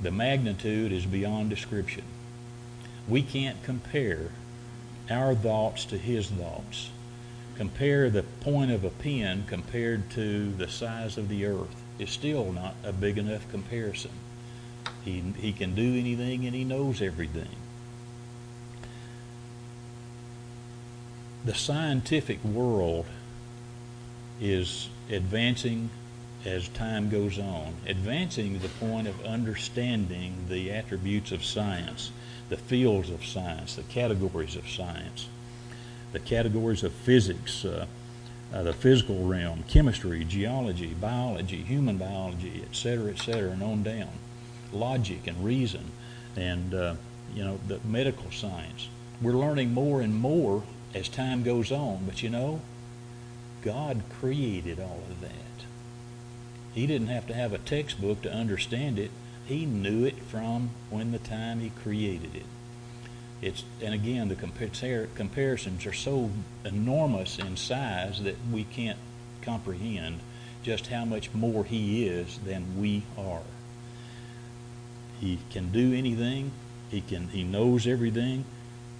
The 0.00 0.10
magnitude 0.10 0.92
is 0.92 1.04
beyond 1.06 1.50
description. 1.50 2.04
We 3.06 3.22
can't 3.22 3.62
compare 3.62 4.30
our 5.10 5.34
thoughts 5.34 5.84
to 5.86 5.98
his 5.98 6.28
thoughts 6.28 6.90
compare 7.60 8.08
the 8.08 8.22
point 8.22 8.70
of 8.70 8.84
a 8.84 8.88
pin 8.88 9.44
compared 9.46 10.08
to 10.08 10.50
the 10.52 10.66
size 10.66 11.18
of 11.18 11.28
the 11.28 11.44
earth 11.44 11.82
is 11.98 12.08
still 12.08 12.52
not 12.52 12.74
a 12.82 12.90
big 12.90 13.18
enough 13.18 13.46
comparison. 13.50 14.12
He, 15.04 15.22
he 15.36 15.52
can 15.52 15.74
do 15.74 15.94
anything 15.94 16.46
and 16.46 16.54
he 16.54 16.64
knows 16.64 17.02
everything. 17.02 17.56
The 21.44 21.52
scientific 21.52 22.42
world 22.42 23.04
is 24.40 24.88
advancing 25.10 25.90
as 26.44 26.68
time 26.68 27.10
goes 27.10 27.38
on, 27.38 27.74
advancing 27.86 28.54
to 28.54 28.60
the 28.60 28.68
point 28.68 29.06
of 29.06 29.24
understanding 29.24 30.34
the 30.48 30.72
attributes 30.72 31.32
of 31.32 31.44
science, 31.44 32.10
the 32.48 32.56
fields 32.56 33.10
of 33.10 33.24
science, 33.24 33.76
the 33.76 33.82
categories 33.82 34.56
of 34.56 34.68
science 34.68 35.28
the 36.12 36.18
categories 36.18 36.82
of 36.82 36.92
physics, 36.92 37.64
uh, 37.64 37.86
uh, 38.52 38.62
the 38.62 38.72
physical 38.72 39.24
realm, 39.26 39.64
chemistry, 39.68 40.24
geology, 40.24 40.94
biology, 40.94 41.58
human 41.58 41.96
biology, 41.96 42.62
et 42.68 42.74
cetera, 42.74 43.10
et 43.10 43.18
cetera, 43.18 43.50
and 43.50 43.62
on 43.62 43.82
down. 43.82 44.10
Logic 44.72 45.26
and 45.26 45.44
reason, 45.44 45.84
and 46.36 46.74
uh, 46.74 46.94
you 47.34 47.44
know 47.44 47.58
the 47.68 47.78
medical 47.84 48.30
science. 48.30 48.88
We're 49.22 49.32
learning 49.32 49.72
more 49.74 50.00
and 50.00 50.14
more 50.14 50.62
as 50.94 51.08
time 51.08 51.42
goes 51.42 51.70
on. 51.70 52.04
But 52.06 52.22
you 52.22 52.30
know, 52.30 52.60
God 53.62 54.02
created 54.20 54.78
all 54.80 55.02
of 55.10 55.20
that. 55.20 55.30
He 56.72 56.86
didn't 56.86 57.08
have 57.08 57.26
to 57.26 57.34
have 57.34 57.52
a 57.52 57.58
textbook 57.58 58.22
to 58.22 58.32
understand 58.32 58.98
it. 58.98 59.10
He 59.46 59.66
knew 59.66 60.04
it 60.04 60.22
from 60.22 60.70
when 60.88 61.12
the 61.12 61.18
time 61.18 61.60
He 61.60 61.70
created 61.70 62.34
it 62.36 62.46
it's 63.42 63.64
and 63.80 63.94
again 63.94 64.28
the 64.28 64.34
compar- 64.34 65.06
comparisons 65.14 65.86
are 65.86 65.92
so 65.92 66.30
enormous 66.64 67.38
in 67.38 67.56
size 67.56 68.22
that 68.22 68.36
we 68.52 68.64
can't 68.64 68.98
comprehend 69.42 70.20
just 70.62 70.88
how 70.88 71.04
much 71.04 71.32
more 71.32 71.64
he 71.64 72.06
is 72.06 72.38
than 72.44 72.78
we 72.78 73.02
are. 73.16 73.42
He 75.20 75.38
can 75.50 75.72
do 75.72 75.94
anything. 75.94 76.52
He 76.90 77.00
can. 77.00 77.28
He 77.28 77.44
knows 77.44 77.86
everything, 77.86 78.44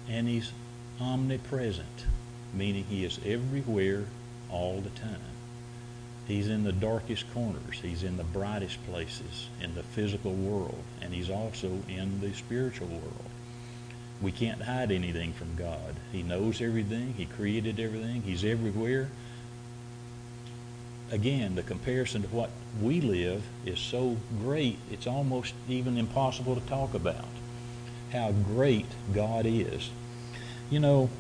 and 0.09 0.27
he's 0.27 0.53
omnipresent, 1.01 2.07
meaning 2.55 2.85
he 2.85 3.05
is 3.05 3.21
everywhere 3.27 4.05
all 4.53 4.81
the 4.81 4.91
time. 4.91 5.21
He's 6.27 6.49
in 6.49 6.63
the 6.63 6.73
darkest 6.73 7.33
corners. 7.35 7.81
He's 7.83 8.05
in 8.05 8.17
the 8.17 8.25
brightest 8.25 8.85
places 8.87 9.49
in 9.61 9.75
the 9.75 9.83
physical 9.83 10.33
world, 10.33 10.83
and 11.03 11.13
he's 11.13 11.29
also 11.29 11.79
in 11.89 12.21
the 12.21 12.33
spiritual 12.35 12.89
world. 12.89 13.31
We 14.23 14.31
can't 14.31 14.63
hide 14.63 14.93
anything 14.93 15.33
from 15.33 15.57
God. 15.57 15.97
He 16.13 16.23
knows 16.23 16.61
everything. 16.61 17.15
He 17.17 17.27
created 17.27 17.81
everything. 17.81 18.23
He's 18.23 18.45
everywhere. 18.45 19.09
Again, 21.11 21.57
the 21.57 21.63
comparison 21.65 22.23
to 22.23 22.29
what 22.29 22.51
we 22.81 23.01
live 23.01 23.43
is 23.67 23.81
so 23.81 24.17
great, 24.41 24.79
it's 24.93 25.09
almost 25.09 25.55
even 25.69 25.99
impossible 25.99 26.55
to 26.55 26.61
talk 26.69 26.95
about 26.95 27.25
how 28.13 28.31
great 28.33 28.87
God 29.13 29.47
is. 29.47 29.91
You 30.71 30.79
know, 30.79 31.11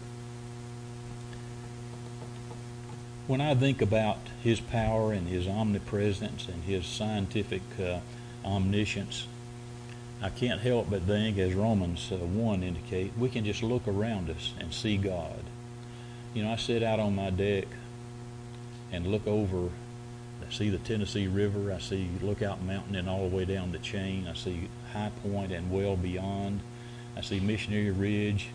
when 3.31 3.41
I 3.41 3.55
think 3.55 3.81
about 3.81 4.19
His 4.43 4.59
power 4.59 5.13
and 5.13 5.29
His 5.29 5.47
omnipresence 5.47 6.49
and 6.49 6.65
His 6.65 6.85
scientific 6.85 7.63
uh, 7.81 8.01
omniscience, 8.45 9.29
I 10.21 10.31
can't 10.31 10.61
help 10.61 10.91
but 10.91 11.03
think, 11.03 11.39
as 11.39 11.55
Romans 11.55 12.11
uh, 12.11 12.17
1 12.17 12.65
indicate, 12.65 13.13
we 13.17 13.29
can 13.29 13.45
just 13.45 13.63
look 13.63 13.87
around 13.87 14.31
us 14.31 14.53
and 14.59 14.75
see 14.75 14.97
God. 14.97 15.45
You 16.35 16.43
know, 16.43 16.51
I 16.51 16.57
sit 16.57 16.83
out 16.83 16.99
on 16.99 17.15
my 17.15 17.31
deck 17.31 17.67
and 18.91 19.07
look 19.07 19.29
over, 19.29 19.69
I 20.45 20.53
see 20.53 20.69
the 20.69 20.79
Tennessee 20.79 21.29
River, 21.29 21.73
I 21.73 21.79
see 21.79 22.09
Lookout 22.21 22.61
Mountain 22.61 22.97
and 22.97 23.09
all 23.09 23.29
the 23.29 23.37
way 23.37 23.45
down 23.45 23.71
the 23.71 23.79
chain, 23.79 24.27
I 24.29 24.35
see 24.35 24.69
High 24.93 25.13
Point 25.23 25.53
and 25.53 25.71
well 25.71 25.95
beyond, 25.95 26.63
I 27.17 27.21
see 27.21 27.39
Missionary 27.39 27.93
Ridge, 27.93 28.49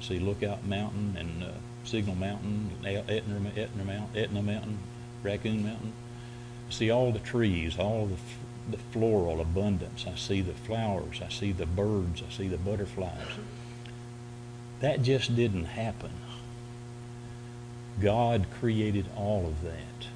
I 0.00 0.02
see 0.02 0.18
Lookout 0.18 0.64
Mountain 0.64 1.14
and 1.18 1.42
uh, 1.42 1.48
Signal 1.84 2.16
Mountain, 2.16 2.70
Aetna, 2.84 3.52
Aetna, 3.56 3.84
Mountain, 3.84 4.16
Aetna 4.16 4.42
Mountain, 4.42 4.78
Raccoon 5.22 5.64
Mountain. 5.64 5.92
See 6.70 6.90
all 6.90 7.12
the 7.12 7.18
trees, 7.18 7.78
all 7.78 8.06
the 8.06 8.16
the 8.70 8.78
floral 8.78 9.40
abundance. 9.40 10.06
I 10.06 10.14
see 10.16 10.40
the 10.40 10.54
flowers. 10.54 11.20
I 11.24 11.28
see 11.28 11.52
the 11.52 11.66
birds. 11.66 12.22
I 12.26 12.32
see 12.32 12.48
the 12.48 12.56
butterflies. 12.56 13.38
That 14.80 15.02
just 15.02 15.36
didn't 15.36 15.66
happen. 15.66 16.12
God 18.00 18.46
created 18.58 19.06
all 19.16 19.46
of 19.46 19.62
that. 19.62 20.08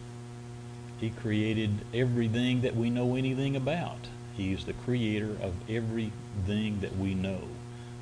He 0.99 1.11
created 1.11 1.71
everything 1.95 2.63
that 2.63 2.75
we 2.75 2.91
know 2.91 3.15
anything 3.15 3.55
about. 3.55 4.09
He 4.37 4.53
is 4.53 4.65
the 4.65 4.73
creator 4.73 5.37
of 5.41 5.55
everything 5.69 6.81
that 6.81 6.97
we 6.97 7.15
know. 7.15 7.43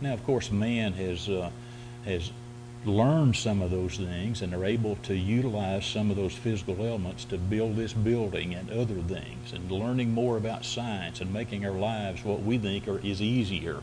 Now, 0.01 0.15
of 0.15 0.25
course, 0.25 0.51
man 0.51 0.95
has 0.95 1.29
uh, 1.29 1.51
has 2.05 2.31
learn 2.87 3.35
some 3.35 3.61
of 3.61 3.71
those 3.71 3.97
things 3.97 4.43
and 4.43 4.55
are 4.55 4.65
able 4.65 4.97
to 5.03 5.15
utilize 5.15 5.85
some 5.85 6.11
of 6.11 6.17
those 6.17 6.35
physical 6.35 6.87
elements 6.87 7.25
to 7.25 7.37
build 7.37 7.77
this 7.77 7.93
building 7.93 8.55
and 8.55 8.71
other 8.71 9.03
things 9.03 9.53
and 9.53 9.71
learning 9.71 10.13
more 10.13 10.37
about 10.37 10.65
science 10.65 11.21
and 11.21 11.33
making 11.33 11.67
our 11.67 11.73
lives 11.73 12.25
what 12.25 12.43
we 12.43 12.59
think 12.59 12.87
are, 12.87 13.01
is 13.01 13.21
easier. 13.21 13.81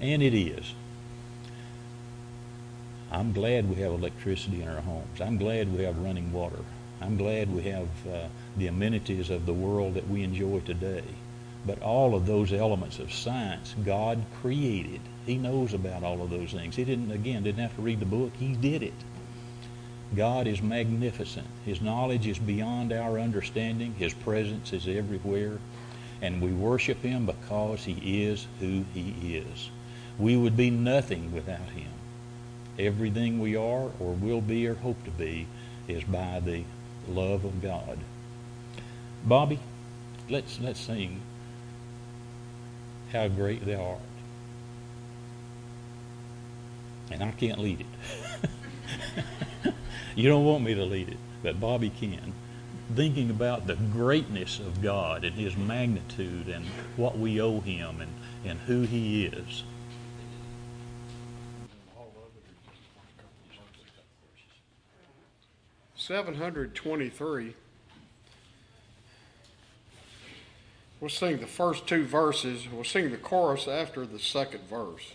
And 0.00 0.22
it 0.22 0.34
is. 0.34 0.74
I'm 3.10 3.32
glad 3.32 3.68
we 3.68 3.76
have 3.76 3.92
electricity 3.92 4.62
in 4.62 4.68
our 4.68 4.80
homes. 4.80 5.20
I'm 5.20 5.36
glad 5.36 5.76
we 5.76 5.82
have 5.84 5.98
running 5.98 6.32
water. 6.32 6.64
I'm 7.00 7.16
glad 7.16 7.52
we 7.54 7.62
have 7.62 7.88
uh, 8.08 8.28
the 8.56 8.68
amenities 8.68 9.28
of 9.28 9.44
the 9.44 9.52
world 9.52 9.94
that 9.94 10.08
we 10.08 10.22
enjoy 10.22 10.60
today. 10.60 11.04
But 11.66 11.82
all 11.82 12.14
of 12.14 12.26
those 12.26 12.52
elements 12.52 12.98
of 12.98 13.12
science, 13.12 13.74
God 13.84 14.24
created. 14.40 15.00
He 15.26 15.36
knows 15.36 15.72
about 15.72 16.02
all 16.02 16.22
of 16.22 16.30
those 16.30 16.52
things. 16.52 16.76
He 16.76 16.84
didn't, 16.84 17.12
again, 17.12 17.44
didn't 17.44 17.62
have 17.62 17.76
to 17.76 17.82
read 17.82 18.00
the 18.00 18.06
book. 18.06 18.32
He 18.38 18.54
did 18.54 18.82
it. 18.82 18.94
God 20.16 20.46
is 20.46 20.60
magnificent. 20.60 21.46
His 21.64 21.80
knowledge 21.80 22.26
is 22.26 22.38
beyond 22.38 22.92
our 22.92 23.18
understanding. 23.18 23.94
His 23.94 24.12
presence 24.12 24.72
is 24.72 24.88
everywhere. 24.88 25.58
And 26.20 26.42
we 26.42 26.52
worship 26.52 27.02
Him 27.02 27.26
because 27.26 27.84
He 27.84 28.24
is 28.24 28.46
who 28.60 28.84
He 28.92 29.36
is. 29.36 29.70
We 30.18 30.36
would 30.36 30.56
be 30.56 30.70
nothing 30.70 31.32
without 31.32 31.70
Him. 31.70 31.90
Everything 32.78 33.38
we 33.38 33.56
are 33.56 33.90
or 34.00 34.12
will 34.12 34.40
be 34.40 34.66
or 34.66 34.74
hope 34.74 35.02
to 35.04 35.10
be 35.10 35.46
is 35.88 36.04
by 36.04 36.40
the 36.40 36.64
love 37.08 37.44
of 37.44 37.62
God. 37.62 37.98
Bobby, 39.24 39.60
let's 40.28 40.58
let's 40.60 40.80
sing 40.80 41.20
How 43.12 43.28
Great 43.28 43.64
Thou 43.64 43.82
Art. 43.82 44.11
And 47.12 47.22
I 47.22 47.30
can't 47.32 47.58
lead 47.58 47.80
it. 47.80 49.74
you 50.16 50.28
don't 50.28 50.44
want 50.44 50.64
me 50.64 50.74
to 50.74 50.84
lead 50.84 51.08
it, 51.08 51.18
but 51.42 51.60
Bobby 51.60 51.90
can. 51.90 52.32
Thinking 52.94 53.30
about 53.30 53.66
the 53.66 53.76
greatness 53.76 54.58
of 54.58 54.82
God 54.82 55.24
and 55.24 55.34
His 55.34 55.56
magnitude 55.56 56.48
and 56.48 56.64
what 56.96 57.18
we 57.18 57.40
owe 57.40 57.60
Him 57.60 58.00
and, 58.00 58.12
and 58.44 58.58
who 58.60 58.82
He 58.82 59.26
is. 59.26 59.64
723. 66.02 67.54
We'll 71.00 71.08
sing 71.08 71.38
the 71.38 71.46
first 71.46 71.86
two 71.86 72.04
verses. 72.04 72.66
We'll 72.70 72.84
sing 72.84 73.10
the 73.10 73.16
chorus 73.16 73.68
after 73.68 74.04
the 74.04 74.18
second 74.18 74.62
verse. 74.68 75.14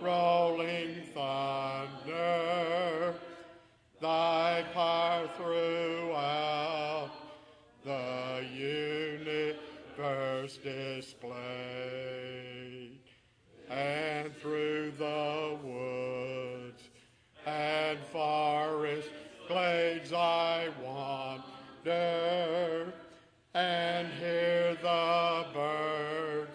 rolling 0.00 1.02
thunder, 1.14 3.14
thy 4.00 4.64
power 4.74 5.28
throughout 5.36 7.10
the 7.84 8.44
universe 9.96 10.58
displayed, 10.58 11.34
and 13.70 14.36
through 14.36 14.92
the 14.98 15.58
woods 15.62 16.82
and 17.46 17.98
forest 18.12 19.08
glades 19.48 20.12
I 20.12 20.68
wander 20.82 22.92
and 23.54 24.08
hear 24.14 24.76
the 24.82 25.46
birds 25.52 26.50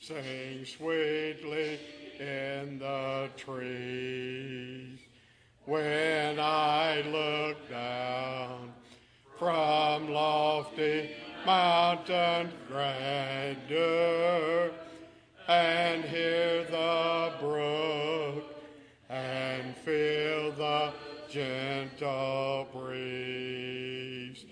sing 0.00 0.64
sweetly 0.64 1.80
in 2.20 2.78
the 2.78 3.30
trees. 3.36 4.98
When 5.64 6.40
I 6.40 7.02
look 7.02 7.70
down 7.70 8.72
from 9.38 10.12
lofty 10.12 11.10
mountain 11.46 12.50
grandeur 12.68 14.72
and 15.46 16.04
hear 16.04 16.64
the 16.64 17.32
brook 17.40 18.44
and 19.08 19.76
feel 19.76 20.52
the 20.52 20.92
gentle 21.28 22.66
breeze. 22.72 24.44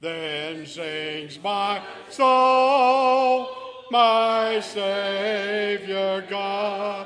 Then 0.00 0.66
sings 0.66 1.38
my 1.42 1.82
soul, 2.10 3.48
my 3.90 4.60
Savior 4.60 6.24
God, 6.28 7.05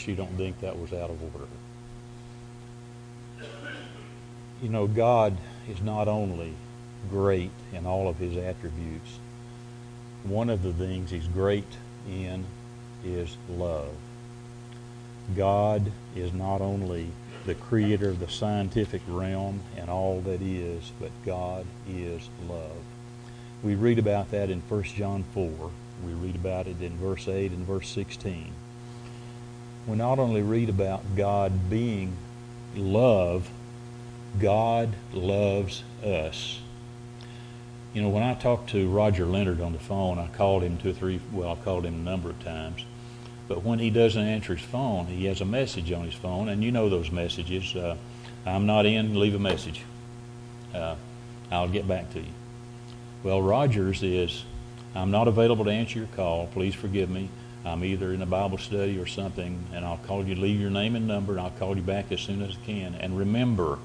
Trust 0.00 0.08
you 0.08 0.16
don't 0.16 0.34
think 0.38 0.60
that 0.60 0.78
was 0.78 0.94
out 0.94 1.10
of 1.10 1.22
order. 1.22 1.46
You 4.62 4.70
know, 4.70 4.86
God 4.86 5.36
is 5.68 5.82
not 5.82 6.08
only 6.08 6.54
great 7.10 7.50
in 7.74 7.84
all 7.84 8.08
of 8.08 8.16
his 8.16 8.34
attributes, 8.34 9.18
one 10.24 10.48
of 10.48 10.62
the 10.62 10.72
things 10.72 11.10
he's 11.10 11.28
great 11.28 11.76
in 12.08 12.46
is 13.04 13.36
love. 13.50 13.92
God 15.36 15.92
is 16.16 16.32
not 16.32 16.62
only 16.62 17.10
the 17.44 17.54
creator 17.54 18.08
of 18.08 18.20
the 18.20 18.28
scientific 18.28 19.02
realm 19.06 19.60
and 19.76 19.90
all 19.90 20.22
that 20.22 20.40
is, 20.40 20.92
but 20.98 21.10
God 21.26 21.66
is 21.86 22.30
love. 22.48 22.82
We 23.62 23.74
read 23.74 23.98
about 23.98 24.30
that 24.30 24.48
in 24.48 24.62
1 24.62 24.82
John 24.84 25.24
4. 25.34 25.70
We 26.06 26.12
read 26.12 26.36
about 26.36 26.68
it 26.68 26.80
in 26.80 26.96
verse 26.96 27.28
8 27.28 27.52
and 27.52 27.66
verse 27.66 27.90
16. 27.90 28.54
We 29.86 29.96
not 29.96 30.18
only 30.18 30.42
read 30.42 30.68
about 30.68 31.16
God 31.16 31.70
being 31.70 32.16
love, 32.76 33.50
God 34.38 34.94
loves 35.12 35.82
us. 36.04 36.60
You 37.92 38.02
know, 38.02 38.08
when 38.08 38.22
I 38.22 38.34
talked 38.34 38.70
to 38.70 38.88
Roger 38.88 39.26
Leonard 39.26 39.60
on 39.60 39.72
the 39.72 39.78
phone, 39.78 40.18
I 40.18 40.28
called 40.28 40.62
him 40.62 40.78
two 40.78 40.90
or 40.90 40.92
three, 40.92 41.20
well, 41.32 41.50
I 41.50 41.64
called 41.64 41.84
him 41.84 41.94
a 41.94 42.10
number 42.10 42.30
of 42.30 42.42
times. 42.44 42.84
But 43.48 43.64
when 43.64 43.80
he 43.80 43.90
doesn't 43.90 44.22
answer 44.22 44.54
his 44.54 44.64
phone, 44.64 45.06
he 45.06 45.24
has 45.24 45.40
a 45.40 45.44
message 45.44 45.90
on 45.90 46.04
his 46.04 46.14
phone, 46.14 46.48
and 46.48 46.62
you 46.62 46.70
know 46.70 46.88
those 46.88 47.10
messages. 47.10 47.74
Uh, 47.74 47.96
I'm 48.46 48.64
not 48.64 48.86
in, 48.86 49.18
leave 49.18 49.34
a 49.34 49.40
message. 49.40 49.82
Uh, 50.72 50.94
I'll 51.50 51.68
get 51.68 51.88
back 51.88 52.12
to 52.12 52.20
you. 52.20 52.32
Well, 53.24 53.42
Roger's 53.42 54.04
is, 54.04 54.44
I'm 54.94 55.10
not 55.10 55.26
available 55.26 55.64
to 55.64 55.70
answer 55.72 55.98
your 55.98 56.08
call. 56.08 56.46
Please 56.46 56.76
forgive 56.76 57.10
me. 57.10 57.28
I'm 57.64 57.84
either 57.84 58.12
in 58.12 58.22
a 58.22 58.26
Bible 58.26 58.58
study 58.58 58.98
or 58.98 59.06
something, 59.06 59.64
and 59.74 59.84
I'll 59.84 59.98
call 59.98 60.24
you, 60.24 60.34
leave 60.34 60.60
your 60.60 60.70
name 60.70 60.96
and 60.96 61.06
number, 61.06 61.32
and 61.32 61.40
I'll 61.40 61.50
call 61.50 61.76
you 61.76 61.82
back 61.82 62.10
as 62.10 62.20
soon 62.20 62.42
as 62.42 62.56
I 62.56 62.66
can. 62.66 62.94
And 62.94 63.18
remember, 63.18 63.78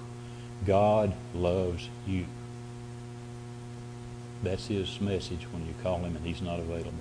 God 0.66 1.14
loves 1.34 1.90
you. 2.08 2.26
That's 4.44 4.68
his 4.68 5.02
message 5.02 5.46
when 5.52 5.66
you 5.66 5.74
call 5.84 6.00
him 6.00 6.16
and 6.16 6.26
he's 6.26 6.42
not 6.42 6.60
available. 6.60 6.94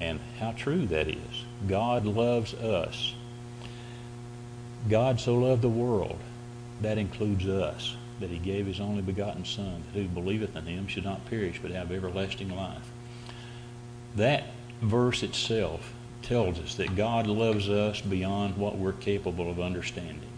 And 0.00 0.18
how 0.40 0.52
true 0.52 0.86
that 0.86 1.06
is. 1.06 1.44
God 1.68 2.04
loves 2.06 2.54
us. 2.54 3.14
God 4.88 5.20
so 5.20 5.34
loved 5.34 5.62
the 5.62 5.68
world, 5.68 6.18
that 6.80 6.98
includes 6.98 7.46
us, 7.46 7.94
that 8.18 8.30
he 8.30 8.38
gave 8.38 8.66
his 8.66 8.80
only 8.80 9.02
begotten 9.02 9.44
Son, 9.44 9.84
that 9.92 10.00
who 10.00 10.08
believeth 10.08 10.56
in 10.56 10.66
him 10.66 10.88
should 10.88 11.04
not 11.04 11.24
perish 11.26 11.60
but 11.62 11.70
have 11.70 11.92
everlasting 11.92 12.54
life. 12.54 12.90
That 14.16 14.44
verse 14.82 15.22
itself 15.22 15.94
tells 16.22 16.58
us 16.58 16.74
that 16.74 16.96
God 16.96 17.26
loves 17.26 17.68
us 17.68 18.00
beyond 18.00 18.56
what 18.56 18.76
we're 18.76 18.92
capable 18.92 19.50
of 19.50 19.60
understanding. 19.60 20.28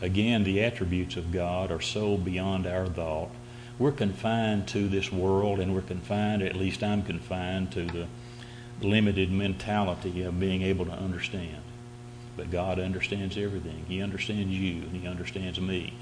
Again, 0.00 0.44
the 0.44 0.62
attributes 0.62 1.16
of 1.16 1.32
God 1.32 1.70
are 1.70 1.80
so 1.80 2.16
beyond 2.16 2.66
our 2.66 2.86
thought. 2.86 3.30
We're 3.78 3.92
confined 3.92 4.68
to 4.68 4.88
this 4.88 5.10
world, 5.10 5.58
and 5.58 5.74
we're 5.74 5.82
confined, 5.82 6.42
at 6.42 6.56
least 6.56 6.82
I'm 6.82 7.02
confined 7.02 7.72
to 7.72 7.84
the 7.84 8.06
limited 8.80 9.30
mentality 9.30 10.22
of 10.22 10.40
being 10.40 10.62
able 10.62 10.84
to 10.86 10.92
understand. 10.92 11.62
But 12.36 12.50
God 12.50 12.78
understands 12.78 13.36
everything. 13.36 13.84
He 13.88 14.02
understands 14.02 14.52
you 14.52 14.82
and 14.82 14.96
He 14.96 15.06
understands 15.06 15.60
me. 15.60 15.92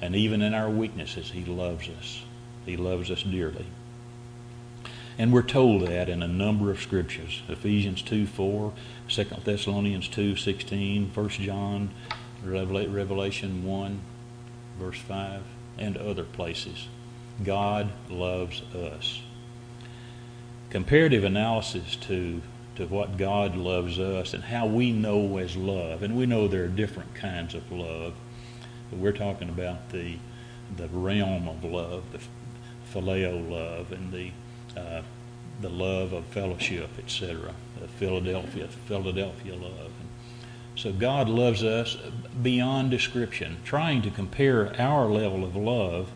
And 0.00 0.14
even 0.16 0.40
in 0.40 0.54
our 0.54 0.70
weaknesses, 0.70 1.30
He 1.30 1.44
loves 1.44 1.88
us. 1.88 2.22
He 2.64 2.76
loves 2.76 3.10
us 3.10 3.22
dearly. 3.22 3.66
And 5.20 5.34
we're 5.34 5.42
told 5.42 5.82
that 5.82 6.08
in 6.08 6.22
a 6.22 6.26
number 6.26 6.70
of 6.70 6.80
scriptures. 6.80 7.42
Ephesians 7.46 8.00
2 8.00 8.26
4, 8.26 8.72
2 9.06 9.24
Thessalonians 9.44 10.08
2 10.08 10.34
16, 10.34 11.10
1 11.12 11.28
John, 11.28 11.90
Revelation 12.42 13.62
1, 13.62 14.00
verse 14.78 14.98
5, 14.98 15.42
and 15.76 15.98
other 15.98 16.24
places. 16.24 16.88
God 17.44 17.92
loves 18.08 18.62
us. 18.74 19.20
Comparative 20.70 21.24
analysis 21.24 21.96
to, 21.96 22.40
to 22.76 22.86
what 22.86 23.18
God 23.18 23.56
loves 23.56 23.98
us 23.98 24.32
and 24.32 24.44
how 24.44 24.64
we 24.64 24.90
know 24.90 25.36
as 25.36 25.54
love. 25.54 26.02
And 26.02 26.16
we 26.16 26.24
know 26.24 26.48
there 26.48 26.64
are 26.64 26.68
different 26.68 27.14
kinds 27.14 27.54
of 27.54 27.70
love. 27.70 28.14
But 28.88 29.00
we're 29.00 29.12
talking 29.12 29.50
about 29.50 29.90
the, 29.90 30.16
the 30.78 30.88
realm 30.88 31.46
of 31.46 31.62
love, 31.62 32.04
the 32.10 32.20
phileo 32.90 33.50
love, 33.50 33.92
and 33.92 34.10
the, 34.10 34.30
uh, 34.76 35.02
the 35.60 35.68
love 35.68 36.12
of 36.12 36.24
fellowship, 36.26 36.90
etc. 36.98 37.54
Philadelphia, 37.98 38.68
Philadelphia 38.86 39.54
love. 39.54 39.92
So 40.76 40.92
God 40.92 41.28
loves 41.28 41.62
us 41.62 41.96
beyond 42.42 42.90
description. 42.90 43.58
Trying 43.64 44.02
to 44.02 44.10
compare 44.10 44.74
our 44.80 45.06
level 45.06 45.44
of 45.44 45.54
love 45.54 46.10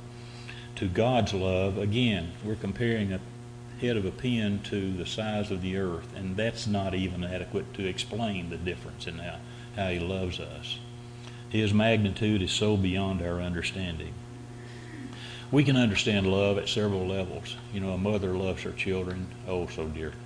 to 0.77 0.89
God's 0.89 1.35
love, 1.35 1.77
again, 1.77 2.33
we're 2.43 2.55
comparing 2.55 3.13
a 3.13 3.21
head 3.81 3.97
of 3.97 4.07
a 4.07 4.11
pin 4.11 4.61
to 4.61 4.93
the 4.93 5.05
size 5.05 5.51
of 5.51 5.61
the 5.61 5.77
earth, 5.77 6.09
and 6.17 6.37
that's 6.37 6.67
not 6.67 6.95
even 6.95 7.25
adequate 7.25 7.75
to 7.75 7.87
explain 7.87 8.49
the 8.49 8.57
difference 8.57 9.07
in 9.07 9.19
how, 9.19 9.37
how 9.77 9.89
He 9.89 9.99
loves 9.99 10.41
us. 10.41 10.79
His 11.51 11.75
magnitude 11.75 12.41
is 12.41 12.51
so 12.51 12.77
beyond 12.77 13.21
our 13.21 13.41
understanding. 13.41 14.15
We 15.55 15.63
can 15.63 15.77
understand 15.77 16.27
love 16.27 16.59
at 16.59 16.69
several 16.69 17.07
levels. 17.07 17.57
You 17.73 17.79
know, 17.79 17.91
a 17.91 17.97
mother 17.97 18.35
loves 18.35 18.65
her 18.65 18.73
children 18.73 19.29
oh 19.47 19.69
so 19.69 19.87
dearly. 19.87 20.17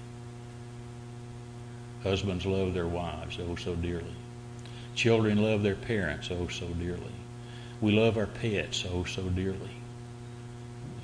Husbands 2.03 2.47
love 2.47 2.73
their 2.73 2.87
wives 2.87 3.38
oh 3.38 3.55
so 3.57 3.75
dearly. 3.75 4.17
Children 4.95 5.43
love 5.43 5.62
their 5.62 5.75
parents 5.75 6.31
oh 6.31 6.49
so 6.49 6.69
dearly. 6.69 7.12
We 7.83 7.93
love 7.93 8.17
our 8.17 8.25
pets 8.25 8.87
oh 8.91 9.05
so 9.05 9.29
dearly. 9.29 9.77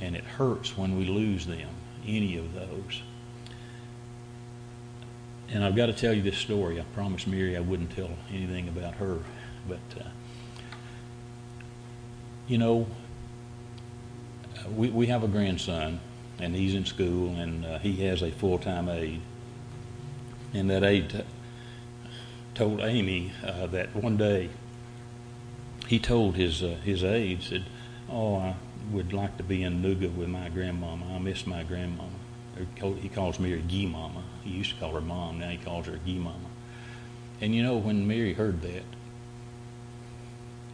And 0.00 0.16
it 0.16 0.24
hurts 0.24 0.74
when 0.74 0.96
we 0.96 1.04
lose 1.04 1.44
them, 1.44 1.68
any 2.06 2.38
of 2.38 2.54
those. 2.54 3.02
And 5.50 5.62
I've 5.62 5.76
got 5.76 5.86
to 5.86 5.92
tell 5.92 6.14
you 6.14 6.22
this 6.22 6.38
story. 6.38 6.80
I 6.80 6.84
promised 6.94 7.26
Mary 7.26 7.58
I 7.58 7.60
wouldn't 7.60 7.94
tell 7.94 8.08
anything 8.30 8.68
about 8.68 8.94
her. 8.94 9.18
But, 9.68 10.00
uh, 10.00 10.08
you 12.48 12.56
know, 12.56 12.86
we, 14.70 14.90
we 14.90 15.06
have 15.06 15.24
a 15.24 15.28
grandson, 15.28 16.00
and 16.38 16.54
he's 16.54 16.74
in 16.74 16.84
school, 16.84 17.36
and 17.36 17.64
uh, 17.64 17.78
he 17.78 17.96
has 18.06 18.22
a 18.22 18.30
full 18.30 18.58
time 18.58 18.88
aide. 18.88 19.20
And 20.52 20.70
that 20.70 20.84
aide 20.84 21.10
t- 21.10 21.24
told 22.54 22.80
Amy 22.80 23.32
uh, 23.44 23.66
that 23.66 23.94
one 23.94 24.16
day 24.16 24.50
he 25.86 25.98
told 25.98 26.36
his 26.36 26.62
uh, 26.62 26.76
his 26.84 27.04
aide 27.04 27.42
said, 27.42 27.64
"Oh, 28.08 28.36
I 28.36 28.56
would 28.90 29.12
like 29.12 29.36
to 29.36 29.42
be 29.42 29.62
in 29.62 29.82
Nuga 29.82 30.14
with 30.14 30.28
my 30.28 30.48
grandmama. 30.48 31.14
I 31.14 31.18
miss 31.18 31.46
my 31.46 31.62
grandmama." 31.62 32.10
He 33.00 33.08
calls 33.08 33.40
Mary 33.40 33.64
Gee 33.66 33.86
Mama. 33.86 34.22
He 34.44 34.50
used 34.50 34.70
to 34.74 34.76
call 34.76 34.92
her 34.92 35.00
Mom. 35.00 35.40
Now 35.40 35.48
he 35.48 35.56
calls 35.56 35.86
her 35.86 35.98
Gee 36.04 36.18
Mama. 36.18 36.48
And 37.40 37.54
you 37.54 37.62
know, 37.62 37.76
when 37.76 38.06
Mary 38.06 38.32
heard 38.32 38.62
that, 38.62 38.84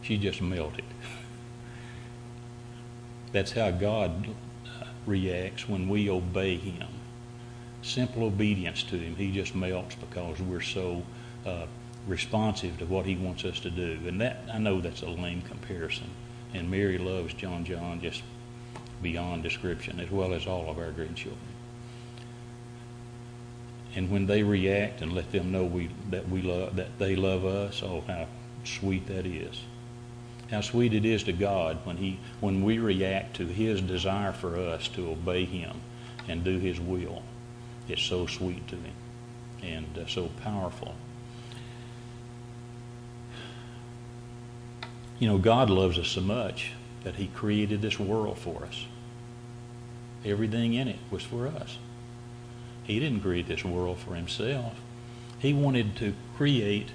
she 0.03 0.17
just 0.17 0.41
melted. 0.41 0.85
That's 3.31 3.51
how 3.51 3.71
God 3.71 4.27
uh, 4.27 4.85
reacts 5.05 5.67
when 5.67 5.87
we 5.87 6.09
obey 6.09 6.57
Him. 6.57 6.87
Simple 7.81 8.23
obedience 8.23 8.83
to 8.83 8.97
Him. 8.97 9.15
He 9.15 9.31
just 9.31 9.55
melts 9.55 9.95
because 9.95 10.39
we're 10.39 10.61
so 10.61 11.03
uh, 11.45 11.65
responsive 12.07 12.77
to 12.79 12.85
what 12.85 13.05
He 13.05 13.15
wants 13.15 13.45
us 13.45 13.59
to 13.61 13.69
do. 13.69 13.99
And 14.05 14.19
that 14.21 14.43
I 14.53 14.57
know 14.57 14.81
that's 14.81 15.01
a 15.01 15.09
lame 15.09 15.41
comparison. 15.41 16.09
And 16.53 16.69
Mary 16.69 16.97
loves 16.97 17.33
John 17.33 17.63
John 17.63 18.01
just 18.01 18.23
beyond 19.01 19.43
description, 19.43 19.99
as 19.99 20.11
well 20.11 20.33
as 20.33 20.45
all 20.45 20.69
of 20.69 20.77
our 20.77 20.91
grandchildren. 20.91 21.39
And 23.95 24.09
when 24.09 24.25
they 24.25 24.43
react 24.43 25.01
and 25.01 25.11
let 25.13 25.31
them 25.31 25.51
know 25.51 25.65
we 25.65 25.89
that 26.09 26.29
we 26.29 26.41
love 26.41 26.75
that 26.75 26.97
they 26.99 27.15
love 27.15 27.45
us, 27.45 27.81
oh 27.83 28.03
how 28.07 28.27
sweet 28.63 29.07
that 29.07 29.25
is. 29.25 29.63
How 30.51 30.61
sweet 30.61 30.93
it 30.93 31.05
is 31.05 31.23
to 31.23 31.33
God 31.33 31.79
when 31.85 31.97
he 31.97 32.19
when 32.39 32.63
we 32.63 32.77
react 32.77 33.37
to 33.37 33.45
his 33.45 33.81
desire 33.81 34.33
for 34.33 34.57
us 34.57 34.87
to 34.89 35.09
obey 35.09 35.45
him 35.45 35.81
and 36.27 36.43
do 36.43 36.59
his 36.59 36.79
will. 36.79 37.23
It's 37.87 38.01
so 38.01 38.27
sweet 38.27 38.67
to 38.67 38.75
him 38.75 38.93
and 39.63 39.97
uh, 39.97 40.05
so 40.07 40.29
powerful. 40.43 40.95
You 45.19 45.27
know, 45.27 45.37
God 45.37 45.69
loves 45.69 45.99
us 45.99 46.07
so 46.07 46.21
much 46.21 46.71
that 47.03 47.15
He 47.15 47.27
created 47.27 47.81
this 47.81 47.99
world 47.99 48.39
for 48.39 48.63
us. 48.63 48.85
Everything 50.25 50.73
in 50.73 50.87
it 50.87 50.99
was 51.09 51.23
for 51.23 51.47
us. 51.47 51.77
He 52.83 52.99
didn't 52.99 53.21
create 53.21 53.47
this 53.47 53.63
world 53.63 53.99
for 53.99 54.15
Himself. 54.15 54.73
He 55.37 55.53
wanted 55.53 55.95
to 55.97 56.15
create, 56.37 56.89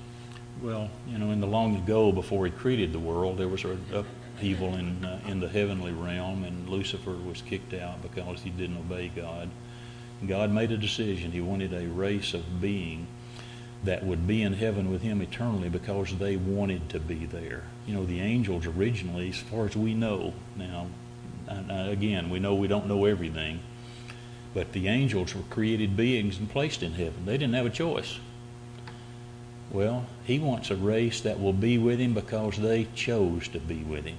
well, 0.63 0.91
you 1.09 1.19
know, 1.19 1.31
in 1.31 1.41
the 1.41 1.47
long 1.47 1.77
ago 1.77 2.13
before 2.13 2.47
He 2.47 2.53
created 2.53 2.93
the 2.93 2.99
world, 2.99 3.39
there 3.39 3.49
was 3.49 3.65
an 3.65 3.85
upheaval 3.93 4.75
in 4.75 5.05
uh, 5.05 5.21
in 5.27 5.41
the 5.41 5.49
heavenly 5.49 5.93
realm, 5.93 6.45
and 6.45 6.69
Lucifer 6.69 7.13
was 7.13 7.43
kicked 7.43 7.75
out 7.75 8.03
because 8.03 8.41
he 8.41 8.51
didn't 8.51 8.79
obey 8.79 9.09
God. 9.15 9.49
God 10.27 10.51
made 10.51 10.73
a 10.73 10.79
decision. 10.79 11.33
He 11.33 11.41
wanted 11.41 11.73
a 11.73 11.87
race 11.89 12.33
of 12.33 12.61
being 12.61 13.07
that 13.85 14.05
would 14.05 14.27
be 14.27 14.43
in 14.43 14.55
heaven 14.55 14.91
with 14.91 15.03
him 15.03 15.21
eternally 15.21 15.69
because 15.69 16.17
they 16.19 16.37
wanted 16.37 16.89
to 16.89 16.99
be 16.99 17.27
there. 17.27 17.65
You 17.87 17.95
know, 17.95 18.05
the 18.05 18.21
angels 18.21 18.67
originally, 18.67 19.29
as 19.29 19.37
far 19.37 19.67
as 19.67 19.77
we 19.77 19.95
know, 19.95 20.33
now, 20.57 20.87
again, 21.47 22.31
we 22.31 22.39
know 22.39 22.55
we 22.55 22.69
don't 22.69 22.87
know 22.87 23.05
everything, 23.05 23.61
but 24.55 24.73
the 24.73 24.89
angels 24.89 25.35
were 25.35 25.43
created 25.51 25.97
beings 25.97 26.39
and 26.39 26.51
placed 26.51 26.83
in 26.83 26.93
heaven. 26.93 27.27
They 27.27 27.37
didn't 27.37 27.55
have 27.55 27.67
a 27.67 27.71
choice. 27.71 28.19
Well, 29.71 30.07
he 30.25 30.39
wants 30.39 30.71
a 30.71 30.77
race 30.77 31.21
that 31.23 31.41
will 31.41 31.53
be 31.53 31.79
with 31.79 31.99
him 31.99 32.15
because 32.15 32.57
they 32.57 32.87
chose 32.95 33.49
to 33.49 33.59
be 33.59 33.83
with 33.83 34.05
him. 34.05 34.19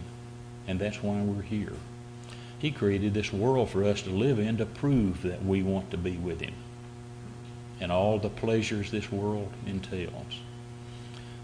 And 0.67 0.79
that's 0.79 1.01
why 1.01 1.21
we're 1.21 1.41
here. 1.41 1.73
He 2.59 2.71
created 2.71 3.13
this 3.13 3.31
world 3.31 3.69
for 3.69 3.83
us 3.83 4.01
to 4.01 4.09
live 4.09 4.39
in 4.39 4.57
to 4.57 4.65
prove 4.65 5.21
that 5.21 5.45
we 5.45 5.63
want 5.63 5.91
to 5.91 5.97
be 5.97 6.17
with 6.17 6.41
him 6.41 6.53
and 7.79 7.91
all 7.91 8.19
the 8.19 8.29
pleasures 8.29 8.91
this 8.91 9.11
world 9.11 9.51
entails. 9.65 10.41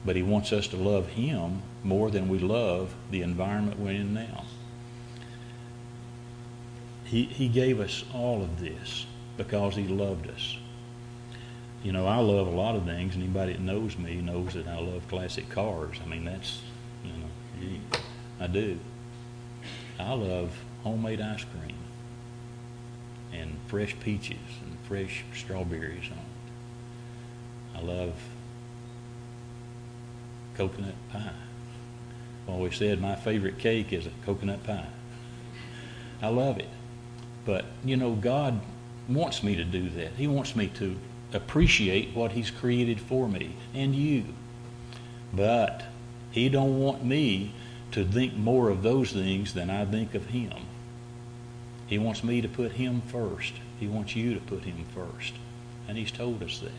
But 0.05 0.15
He 0.15 0.23
wants 0.23 0.51
us 0.51 0.67
to 0.69 0.77
love 0.77 1.09
Him 1.09 1.61
more 1.83 2.11
than 2.11 2.27
we 2.27 2.39
love 2.39 2.93
the 3.11 3.21
environment 3.21 3.79
we're 3.79 3.91
in 3.91 4.13
now. 4.13 4.45
He, 7.05 7.23
he 7.23 7.47
gave 7.47 7.79
us 7.79 8.03
all 8.13 8.41
of 8.41 8.59
this 8.59 9.05
because 9.37 9.75
He 9.75 9.87
loved 9.87 10.27
us. 10.29 10.57
You 11.83 11.91
know, 11.91 12.07
I 12.07 12.17
love 12.17 12.47
a 12.47 12.51
lot 12.51 12.75
of 12.75 12.85
things, 12.85 13.13
and 13.13 13.23
anybody 13.23 13.53
that 13.53 13.61
knows 13.61 13.97
me 13.97 14.15
knows 14.15 14.53
that 14.53 14.67
I 14.67 14.79
love 14.79 15.05
classic 15.09 15.49
cars. 15.49 15.97
I 16.03 16.07
mean, 16.07 16.23
that's, 16.23 16.61
you 17.03 17.11
know, 17.11 17.77
I 18.39 18.47
do. 18.47 18.79
I 19.99 20.13
love 20.13 20.57
homemade 20.83 21.19
ice 21.19 21.43
cream 21.43 21.75
and 23.33 23.57
fresh 23.67 23.95
peaches 23.99 24.37
and 24.65 24.77
fresh 24.87 25.25
strawberries 25.35 26.09
on 26.09 26.17
it. 26.17 27.79
I 27.79 27.81
love 27.81 28.13
coconut 30.55 30.95
pie. 31.11 31.33
I've 32.47 32.53
always 32.53 32.77
said 32.77 33.01
my 33.01 33.15
favorite 33.15 33.57
cake 33.57 33.91
is 33.91 34.05
a 34.05 34.11
coconut 34.25 34.63
pie. 34.63 34.87
I 36.21 36.29
love 36.29 36.59
it. 36.59 36.69
But, 37.45 37.65
you 37.83 37.97
know, 37.97 38.13
God 38.13 38.61
wants 39.09 39.43
me 39.43 39.55
to 39.55 39.65
do 39.65 39.89
that. 39.89 40.13
He 40.13 40.27
wants 40.27 40.55
me 40.55 40.67
to 40.75 40.97
appreciate 41.33 42.15
what 42.15 42.33
He's 42.33 42.51
created 42.51 42.99
for 42.99 43.27
me 43.27 43.55
and 43.73 43.95
you. 43.95 44.25
But 45.33 45.83
He 46.31 46.49
don't 46.49 46.79
want 46.79 47.03
me 47.03 47.53
to 47.91 48.03
think 48.03 48.35
more 48.35 48.69
of 48.69 48.83
those 48.83 49.11
things 49.11 49.53
than 49.53 49.69
I 49.69 49.85
think 49.85 50.15
of 50.15 50.27
Him. 50.27 50.53
He 51.87 51.97
wants 51.97 52.23
me 52.23 52.41
to 52.41 52.47
put 52.47 52.73
Him 52.73 53.01
first. 53.01 53.53
He 53.79 53.87
wants 53.87 54.15
you 54.15 54.33
to 54.33 54.39
put 54.39 54.63
Him 54.63 54.85
first. 54.93 55.33
And 55.87 55.97
He's 55.97 56.11
told 56.11 56.41
us 56.41 56.59
that. 56.59 56.71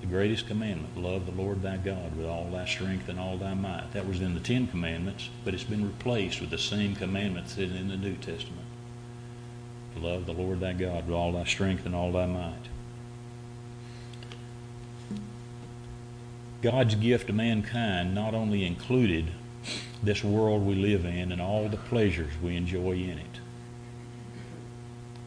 The 0.00 0.10
greatest 0.10 0.46
commandment, 0.46 0.98
love 0.98 1.24
the 1.24 1.32
Lord 1.32 1.62
thy 1.62 1.78
God 1.78 2.14
with 2.14 2.26
all 2.26 2.50
thy 2.50 2.66
strength 2.66 3.08
and 3.08 3.18
all 3.18 3.38
thy 3.38 3.54
might. 3.54 3.92
That 3.94 4.06
was 4.06 4.20
in 4.20 4.34
the 4.34 4.40
Ten 4.40 4.66
Commandments, 4.66 5.30
but 5.44 5.54
it's 5.54 5.64
been 5.64 5.86
replaced 5.86 6.42
with 6.42 6.50
the 6.50 6.58
same 6.58 6.94
commandments 6.94 7.56
in 7.56 7.88
the 7.88 7.96
New 7.96 8.16
Testament. 8.16 8.63
Love 10.00 10.26
the 10.26 10.32
Lord 10.32 10.60
thy 10.60 10.72
God 10.72 11.06
with 11.06 11.14
all 11.14 11.32
thy 11.32 11.44
strength 11.44 11.86
and 11.86 11.94
all 11.94 12.12
thy 12.12 12.26
might. 12.26 12.68
God's 16.62 16.94
gift 16.94 17.26
to 17.26 17.32
mankind 17.32 18.14
not 18.14 18.34
only 18.34 18.64
included 18.64 19.30
this 20.02 20.24
world 20.24 20.66
we 20.66 20.74
live 20.74 21.04
in 21.04 21.30
and 21.30 21.40
all 21.40 21.68
the 21.68 21.76
pleasures 21.76 22.32
we 22.42 22.56
enjoy 22.56 22.92
in 22.92 23.18
it, 23.18 23.40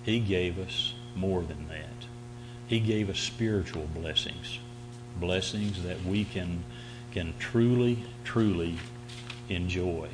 He 0.03 0.19
gave 0.19 0.57
us 0.59 0.93
more 1.15 1.43
than 1.43 1.67
that. 1.67 2.07
He 2.67 2.79
gave 2.79 3.09
us 3.09 3.19
spiritual 3.19 3.87
blessings, 3.93 4.59
blessings 5.19 5.83
that 5.83 6.03
we 6.03 6.25
can, 6.25 6.63
can 7.11 7.33
truly, 7.39 8.03
truly 8.23 8.77
enjoy. 9.47 10.09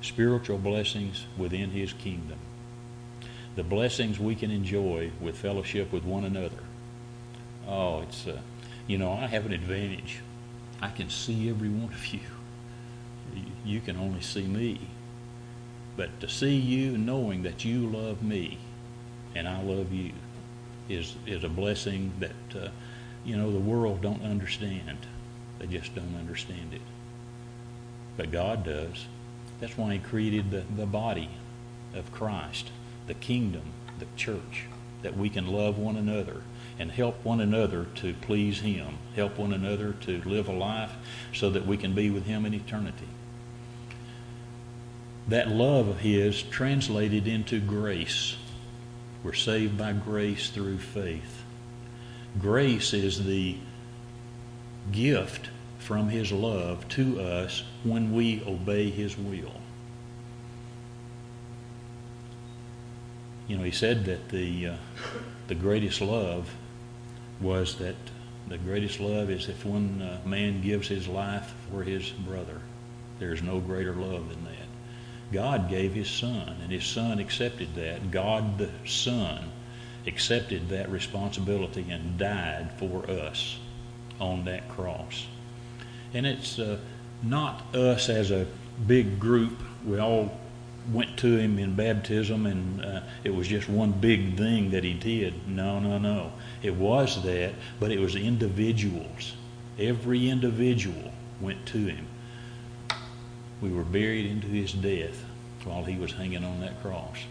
Spiritual 0.00 0.58
blessings 0.58 1.26
within 1.36 1.70
His 1.70 1.92
kingdom. 1.94 2.38
The 3.56 3.62
blessings 3.62 4.18
we 4.18 4.34
can 4.34 4.50
enjoy 4.50 5.12
with 5.20 5.36
fellowship 5.36 5.92
with 5.92 6.04
one 6.04 6.24
another. 6.24 6.62
Oh, 7.68 8.02
it's, 8.02 8.26
uh, 8.26 8.40
you 8.86 8.98
know, 8.98 9.12
I 9.12 9.26
have 9.26 9.46
an 9.46 9.52
advantage. 9.52 10.20
I 10.82 10.90
can 10.90 11.08
see 11.08 11.48
every 11.48 11.68
one 11.68 11.92
of 11.92 12.06
you. 12.06 12.20
You 13.64 13.80
can 13.80 13.96
only 13.96 14.20
see 14.20 14.42
me. 14.42 14.80
But 15.96 16.20
to 16.20 16.28
see 16.28 16.54
you 16.54 16.98
knowing 16.98 17.42
that 17.44 17.64
you 17.64 17.86
love 17.86 18.22
me 18.22 18.58
and 19.34 19.48
I 19.48 19.62
love 19.62 19.92
you 19.92 20.12
is 20.88 21.16
is 21.26 21.44
a 21.44 21.48
blessing 21.48 22.12
that 22.20 22.62
uh, 22.62 22.68
you 23.24 23.36
know 23.36 23.50
the 23.52 23.58
world 23.58 24.00
don't 24.02 24.22
understand. 24.22 24.98
They 25.58 25.66
just 25.66 25.94
don't 25.94 26.16
understand 26.18 26.72
it. 26.72 26.82
But 28.16 28.30
God 28.30 28.64
does. 28.64 29.06
That's 29.60 29.78
why 29.78 29.94
He 29.94 29.98
created 29.98 30.50
the, 30.50 30.64
the 30.76 30.86
body 30.86 31.30
of 31.94 32.12
Christ, 32.12 32.70
the 33.06 33.14
kingdom, 33.14 33.62
the 33.98 34.06
church, 34.16 34.64
that 35.02 35.16
we 35.16 35.28
can 35.28 35.46
love 35.46 35.78
one 35.78 35.96
another 35.96 36.42
and 36.78 36.90
help 36.90 37.24
one 37.24 37.40
another 37.40 37.86
to 37.96 38.14
please 38.14 38.60
Him, 38.60 38.98
help 39.14 39.38
one 39.38 39.52
another 39.52 39.92
to 40.02 40.22
live 40.22 40.48
a 40.48 40.52
life 40.52 40.92
so 41.32 41.50
that 41.50 41.66
we 41.66 41.76
can 41.76 41.94
be 41.94 42.10
with 42.10 42.26
Him 42.26 42.44
in 42.44 42.54
eternity. 42.54 43.08
That 45.28 45.48
love 45.48 45.88
of 45.88 46.00
His 46.00 46.42
translated 46.42 47.28
into 47.28 47.60
grace 47.60 48.36
we're 49.24 49.32
saved 49.32 49.78
by 49.78 49.94
grace 49.94 50.50
through 50.50 50.78
faith. 50.78 51.42
Grace 52.38 52.92
is 52.92 53.24
the 53.24 53.56
gift 54.92 55.48
from 55.78 56.10
His 56.10 56.30
love 56.30 56.86
to 56.90 57.20
us 57.20 57.64
when 57.82 58.12
we 58.12 58.42
obey 58.46 58.90
His 58.90 59.16
will. 59.16 59.54
You 63.48 63.58
know, 63.58 63.64
He 63.64 63.70
said 63.70 64.04
that 64.06 64.28
the, 64.28 64.68
uh, 64.68 64.76
the 65.48 65.54
greatest 65.54 66.00
love 66.00 66.50
was 67.40 67.76
that 67.76 67.96
the 68.48 68.58
greatest 68.58 69.00
love 69.00 69.30
is 69.30 69.48
if 69.48 69.64
one 69.64 70.02
uh, 70.02 70.26
man 70.26 70.60
gives 70.60 70.88
his 70.88 71.08
life 71.08 71.54
for 71.70 71.82
his 71.82 72.10
brother. 72.10 72.60
There 73.18 73.32
is 73.32 73.42
no 73.42 73.60
greater 73.60 73.94
love 73.94 74.28
than 74.28 74.44
that. 74.44 75.32
God 75.32 75.68
gave 75.68 75.94
his 75.94 76.10
son, 76.10 76.56
and 76.62 76.70
his 76.70 76.84
son 76.84 77.18
accepted 77.18 77.74
that. 77.74 78.10
God 78.10 78.58
the 78.58 78.70
Son 78.86 79.50
accepted 80.06 80.68
that 80.68 80.90
responsibility 80.90 81.86
and 81.90 82.18
died 82.18 82.70
for 82.78 83.08
us 83.10 83.58
on 84.20 84.44
that 84.44 84.68
cross. 84.68 85.26
And 86.12 86.26
it's 86.26 86.58
uh, 86.58 86.78
not 87.22 87.74
us 87.74 88.08
as 88.08 88.30
a 88.30 88.46
big 88.86 89.18
group. 89.18 89.58
We 89.84 89.98
all 89.98 90.38
went 90.92 91.16
to 91.18 91.36
him 91.36 91.58
in 91.58 91.74
baptism 91.74 92.46
and 92.46 92.84
uh, 92.84 93.00
it 93.22 93.34
was 93.34 93.48
just 93.48 93.68
one 93.68 93.92
big 93.92 94.36
thing 94.36 94.70
that 94.70 94.84
he 94.84 94.94
did. 94.94 95.48
No, 95.48 95.78
no, 95.78 95.98
no. 95.98 96.32
It 96.62 96.74
was 96.74 97.22
that, 97.24 97.54
but 97.80 97.90
it 97.90 97.98
was 97.98 98.16
individuals. 98.16 99.34
Every 99.78 100.28
individual 100.28 101.12
went 101.40 101.66
to 101.66 101.78
him 101.78 102.06
we 103.64 103.72
were 103.72 103.84
buried 103.84 104.26
into 104.26 104.46
his 104.46 104.74
death 104.74 105.24
while 105.64 105.84
he 105.84 105.96
was 105.96 106.12
hanging 106.12 106.44
on 106.44 106.60
that 106.60 106.82
cross. 106.82 107.24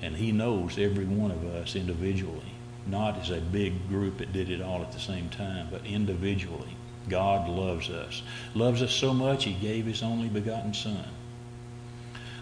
And 0.00 0.14
he 0.14 0.30
knows 0.30 0.78
every 0.78 1.04
one 1.04 1.32
of 1.32 1.44
us 1.44 1.74
individually, 1.74 2.52
not 2.86 3.18
as 3.18 3.30
a 3.30 3.40
big 3.40 3.88
group 3.88 4.18
that 4.18 4.32
did 4.32 4.48
it 4.48 4.62
all 4.62 4.82
at 4.82 4.92
the 4.92 5.00
same 5.00 5.28
time, 5.28 5.66
but 5.70 5.84
individually. 5.84 6.76
God 7.08 7.48
loves 7.48 7.90
us. 7.90 8.22
Loves 8.54 8.80
us 8.80 8.92
so 8.92 9.12
much, 9.12 9.44
he 9.44 9.54
gave 9.54 9.86
his 9.86 10.04
only 10.04 10.28
begotten 10.28 10.72
Son. 10.72 11.04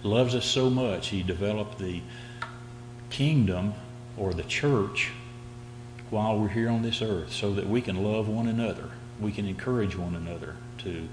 Loves 0.04 0.34
us 0.34 0.44
so 0.44 0.68
much, 0.68 1.08
he 1.08 1.22
developed 1.22 1.78
the 1.78 2.02
kingdom 3.08 3.72
or 4.18 4.34
the 4.34 4.42
church 4.42 5.12
while 6.10 6.38
we're 6.38 6.48
here 6.48 6.68
on 6.68 6.82
this 6.82 7.00
earth 7.00 7.32
so 7.32 7.54
that 7.54 7.66
we 7.66 7.80
can 7.80 8.04
love 8.04 8.28
one 8.28 8.46
another. 8.46 8.90
We 9.18 9.32
can 9.32 9.46
encourage 9.46 9.96
one 9.96 10.14
another 10.14 10.56
to 10.78 11.08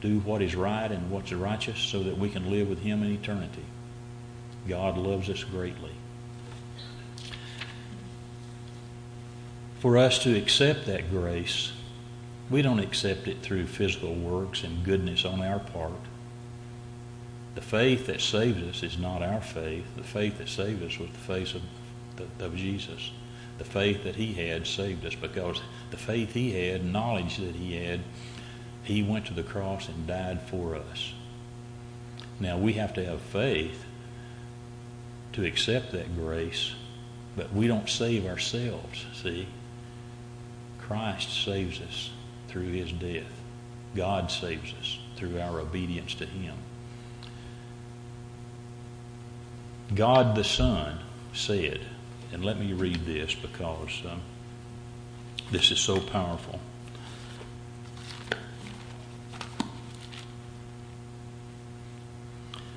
do 0.00 0.18
what 0.18 0.42
is 0.42 0.56
right 0.56 0.90
and 0.90 1.12
what's 1.12 1.32
righteous 1.32 1.78
so 1.78 2.02
that 2.02 2.18
we 2.18 2.28
can 2.28 2.50
live 2.50 2.68
with 2.68 2.80
Him 2.80 3.04
in 3.04 3.12
eternity. 3.12 3.64
God 4.68 4.98
loves 4.98 5.30
us 5.30 5.44
greatly. 5.44 5.92
For 9.78 9.96
us 9.96 10.18
to 10.24 10.36
accept 10.36 10.86
that 10.86 11.08
grace, 11.08 11.72
we 12.50 12.62
don't 12.62 12.80
accept 12.80 13.28
it 13.28 13.42
through 13.42 13.66
physical 13.66 14.14
works 14.14 14.64
and 14.64 14.84
goodness 14.84 15.24
on 15.24 15.40
our 15.40 15.60
part. 15.60 15.92
The 17.54 17.60
faith 17.60 18.06
that 18.06 18.20
saves 18.20 18.62
us 18.62 18.82
is 18.82 18.98
not 18.98 19.22
our 19.22 19.40
faith. 19.40 19.84
The 19.96 20.02
faith 20.02 20.38
that 20.38 20.48
saved 20.48 20.82
us 20.82 20.98
was 20.98 21.10
the 21.10 21.18
faith 21.18 21.54
of, 21.54 21.62
of 22.40 22.56
Jesus. 22.56 23.12
The 23.58 23.64
faith 23.64 24.02
that 24.02 24.16
he 24.16 24.34
had 24.34 24.66
saved 24.66 25.06
us 25.06 25.14
because 25.14 25.60
the 25.90 25.96
faith 25.96 26.32
he 26.32 26.52
had, 26.52 26.84
knowledge 26.84 27.36
that 27.36 27.54
he 27.54 27.76
had, 27.76 28.00
he 28.82 29.02
went 29.02 29.26
to 29.26 29.34
the 29.34 29.42
cross 29.42 29.88
and 29.88 30.06
died 30.06 30.42
for 30.42 30.74
us. 30.74 31.14
Now 32.40 32.58
we 32.58 32.72
have 32.74 32.92
to 32.94 33.04
have 33.04 33.20
faith 33.20 33.84
to 35.34 35.44
accept 35.44 35.92
that 35.92 36.16
grace, 36.16 36.74
but 37.36 37.52
we 37.52 37.66
don't 37.66 37.88
save 37.88 38.26
ourselves, 38.26 39.06
see? 39.14 39.46
Christ 40.80 41.44
saves 41.44 41.80
us 41.80 42.10
through 42.48 42.68
his 42.68 42.92
death. 42.92 43.40
God 43.94 44.30
saves 44.30 44.74
us 44.80 44.98
through 45.16 45.40
our 45.40 45.60
obedience 45.60 46.14
to 46.16 46.26
him. 46.26 46.54
God 49.92 50.36
the 50.36 50.44
Son 50.44 51.00
said, 51.32 51.80
and 52.32 52.44
let 52.44 52.58
me 52.58 52.72
read 52.72 53.04
this 53.04 53.34
because 53.34 54.02
um, 54.08 54.22
this 55.50 55.70
is 55.70 55.80
so 55.80 56.00
powerful. 56.00 56.60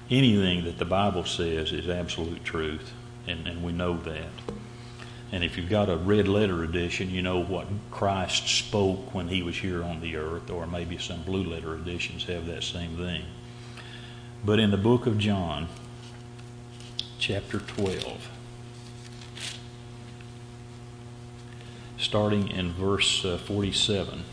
anything 0.10 0.64
that 0.66 0.78
the 0.78 0.86
Bible 0.86 1.26
says 1.26 1.72
is 1.72 1.90
absolute 1.90 2.44
truth, 2.44 2.94
and, 3.28 3.48
and 3.48 3.64
we 3.64 3.72
know 3.72 3.98
that. 3.98 4.30
And 5.32 5.44
if 5.44 5.58
you've 5.58 5.70
got 5.70 5.90
a 5.90 5.98
red 5.98 6.28
letter 6.28 6.64
edition, 6.64 7.10
you 7.10 7.22
know 7.22 7.44
what 7.44 7.68
Christ 7.92 8.48
spoke 8.48 9.14
when 9.14 9.28
he 9.28 9.44
was 9.44 9.58
here 9.58 9.84
on 9.84 10.00
the 10.00 10.16
earth, 10.16 10.50
or 10.50 10.66
maybe 10.66 10.98
some 10.98 11.24
blue 11.24 11.44
letter 11.44 11.76
editions 11.76 12.26
have 12.26 12.46
that 12.48 12.64
same 12.64 12.96
thing. 12.96 13.26
But 14.46 14.60
in 14.60 14.72
the 14.72 14.78
book 14.78 15.06
of 15.06 15.18
John, 15.18 15.68
chapter 17.20 17.60
12, 17.60 18.30
starting 21.98 22.48
in 22.50 22.72
verse 22.74 23.26
uh, 23.26 23.38
47. 23.38 24.24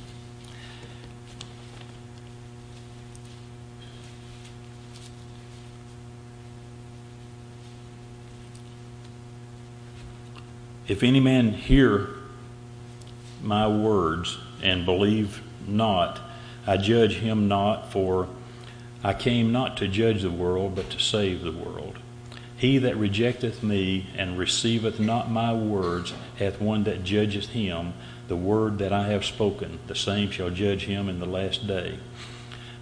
If 10.86 11.02
any 11.02 11.20
man 11.20 11.54
hear 11.54 12.10
my 13.42 13.66
words 13.66 14.38
and 14.62 14.84
believe 14.84 15.42
not, 15.66 16.20
I 16.66 16.76
judge 16.76 17.16
him 17.16 17.48
not, 17.48 17.90
for 17.90 18.28
I 19.02 19.14
came 19.14 19.50
not 19.50 19.76
to 19.78 19.88
judge 19.88 20.22
the 20.22 20.30
world, 20.30 20.74
but 20.74 20.90
to 20.90 20.98
save 20.98 21.42
the 21.42 21.52
world. 21.52 21.98
He 22.64 22.78
that 22.78 22.96
rejecteth 22.96 23.62
me 23.62 24.06
and 24.16 24.38
receiveth 24.38 24.98
not 24.98 25.30
my 25.30 25.52
words 25.52 26.14
hath 26.36 26.62
one 26.62 26.84
that 26.84 27.04
judgeth 27.04 27.50
him. 27.50 27.92
The 28.28 28.36
word 28.36 28.78
that 28.78 28.90
I 28.90 29.08
have 29.08 29.26
spoken, 29.26 29.80
the 29.86 29.94
same 29.94 30.30
shall 30.30 30.48
judge 30.48 30.86
him 30.86 31.10
in 31.10 31.20
the 31.20 31.26
last 31.26 31.66
day. 31.66 31.98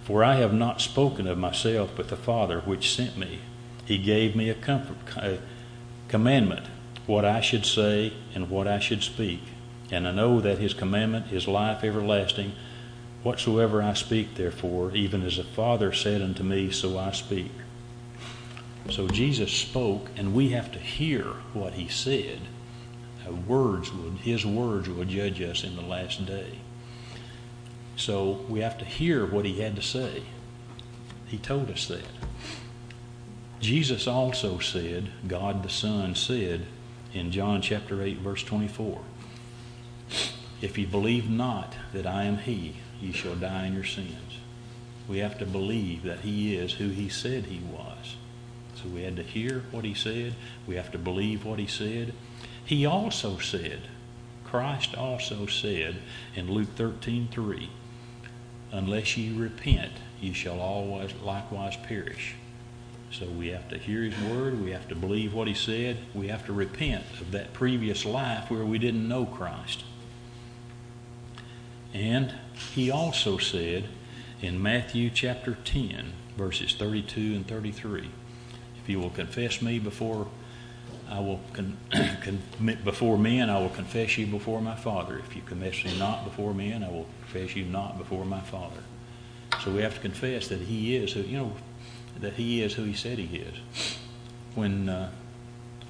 For 0.05 0.23
I 0.23 0.35
have 0.35 0.53
not 0.53 0.79
spoken 0.79 1.27
of 1.27 1.37
myself, 1.37 1.91
but 1.97 2.07
the 2.07 2.15
Father 2.15 2.61
which 2.61 2.95
sent 2.95 3.17
me. 3.17 3.39
He 3.83 3.97
gave 3.97 4.37
me 4.37 4.47
a, 4.47 4.53
comfort, 4.53 4.95
a 5.17 5.39
commandment 6.07 6.65
what 7.05 7.25
I 7.25 7.41
should 7.41 7.65
say 7.65 8.13
and 8.33 8.49
what 8.49 8.69
I 8.69 8.79
should 8.79 9.03
speak. 9.03 9.41
And 9.91 10.07
I 10.07 10.13
know 10.13 10.39
that 10.39 10.59
his 10.59 10.73
commandment 10.73 11.33
is 11.33 11.45
life 11.45 11.83
everlasting. 11.83 12.53
Whatsoever 13.21 13.83
I 13.83 13.95
speak, 13.95 14.35
therefore, 14.35 14.95
even 14.95 15.23
as 15.23 15.35
the 15.35 15.43
Father 15.43 15.91
said 15.91 16.21
unto 16.21 16.41
me, 16.41 16.71
so 16.71 16.97
I 16.97 17.11
speak. 17.11 17.51
So 18.89 19.07
Jesus 19.07 19.51
spoke, 19.51 20.09
and 20.17 20.33
we 20.33 20.49
have 20.49 20.71
to 20.73 20.79
hear 20.79 21.23
what 21.53 21.73
he 21.73 21.87
said. 21.87 22.41
Uh, 23.27 23.31
words 23.31 23.91
his 24.21 24.45
words 24.45 24.89
will 24.89 25.05
judge 25.05 25.41
us 25.41 25.63
in 25.63 25.75
the 25.75 25.81
last 25.81 26.25
day. 26.25 26.59
So 27.95 28.43
we 28.49 28.59
have 28.59 28.77
to 28.79 28.85
hear 28.85 29.25
what 29.25 29.45
he 29.45 29.61
had 29.61 29.75
to 29.77 29.81
say. 29.81 30.23
He 31.27 31.37
told 31.37 31.71
us 31.71 31.87
that. 31.87 32.05
Jesus 33.59 34.07
also 34.07 34.59
said, 34.59 35.09
God 35.27 35.63
the 35.63 35.69
Son 35.69 36.15
said 36.15 36.65
in 37.13 37.31
John 37.31 37.61
chapter 37.61 38.01
8, 38.01 38.17
verse 38.17 38.43
24, 38.43 39.01
If 40.61 40.77
ye 40.77 40.85
believe 40.85 41.29
not 41.29 41.73
that 41.93 42.05
I 42.05 42.23
am 42.25 42.39
He, 42.39 42.75
ye 42.99 43.13
shall 43.13 43.35
die 43.35 43.67
in 43.67 43.73
your 43.73 43.85
sins. 43.85 44.39
We 45.07 45.19
have 45.19 45.37
to 45.39 45.45
believe 45.45 46.03
that 46.03 46.19
He 46.19 46.55
is 46.55 46.73
who 46.73 46.89
He 46.89 47.07
said 47.07 47.45
He 47.45 47.59
was. 47.59 48.17
So 48.83 48.89
we 48.89 49.03
had 49.03 49.15
to 49.15 49.23
hear 49.23 49.63
what 49.71 49.85
He 49.85 49.93
said. 49.93 50.35
We 50.67 50.75
have 50.75 50.91
to 50.91 50.97
believe 50.97 51.45
what 51.45 51.59
He 51.59 51.67
said. 51.67 52.13
He 52.65 52.85
also 52.85 53.37
said, 53.37 53.81
Christ 54.43 54.95
also 54.95 55.45
said 55.47 55.97
in 56.35 56.51
Luke 56.51 56.75
13, 56.75 57.29
3, 57.31 57.69
Unless 58.71 59.17
ye 59.17 59.35
repent, 59.35 59.93
ye 60.19 60.33
shall 60.33 60.59
always 60.59 61.13
likewise 61.23 61.77
perish. 61.77 62.35
So 63.11 63.27
we 63.27 63.49
have 63.49 63.69
to 63.69 63.77
hear 63.77 64.01
his 64.01 64.19
word, 64.31 64.63
we 64.63 64.71
have 64.71 64.87
to 64.87 64.95
believe 64.95 65.33
what 65.33 65.47
he 65.47 65.53
said, 65.53 65.97
we 66.15 66.29
have 66.29 66.45
to 66.47 66.53
repent 66.53 67.03
of 67.21 67.31
that 67.31 67.53
previous 67.53 68.05
life 68.05 68.49
where 68.49 68.65
we 68.65 68.79
didn't 68.79 69.07
know 69.07 69.25
Christ. 69.25 69.83
And 71.93 72.33
he 72.73 72.89
also 72.89 73.37
said 73.37 73.85
in 74.41 74.61
Matthew 74.61 75.11
chapter 75.11 75.57
10, 75.63 76.13
verses 76.35 76.73
32 76.73 77.35
and 77.35 77.47
33, 77.47 78.09
if 78.83 78.89
you 78.89 78.99
will 78.99 79.09
confess 79.09 79.61
me 79.61 79.79
before 79.79 80.27
I 81.09 81.19
will 81.19 81.39
con- 81.53 81.77
commit 82.57 82.83
before 82.83 83.17
men, 83.17 83.49
I 83.49 83.59
will 83.59 83.69
confess 83.69 84.17
you 84.17 84.25
before 84.25 84.61
my 84.61 84.75
Father. 84.75 85.19
If 85.19 85.35
you 85.35 85.41
confess 85.41 85.85
me 85.85 85.97
not 85.97 86.25
before 86.25 86.53
men, 86.53 86.83
I 86.83 86.89
will 86.89 87.07
confess 87.21 87.55
you 87.55 87.65
not 87.65 87.97
before 87.97 88.25
my 88.25 88.41
Father. 88.41 88.81
So 89.63 89.71
we 89.71 89.81
have 89.83 89.95
to 89.95 90.01
confess 90.01 90.47
that 90.47 90.59
He 90.61 90.95
is 90.95 91.13
who 91.13 91.21
you 91.21 91.37
know 91.37 91.53
that 92.19 92.33
He 92.33 92.61
is 92.61 92.73
who 92.73 92.83
He 92.83 92.93
said 92.93 93.19
He 93.19 93.37
is. 93.37 93.55
When 94.55 94.89
uh, 94.89 95.11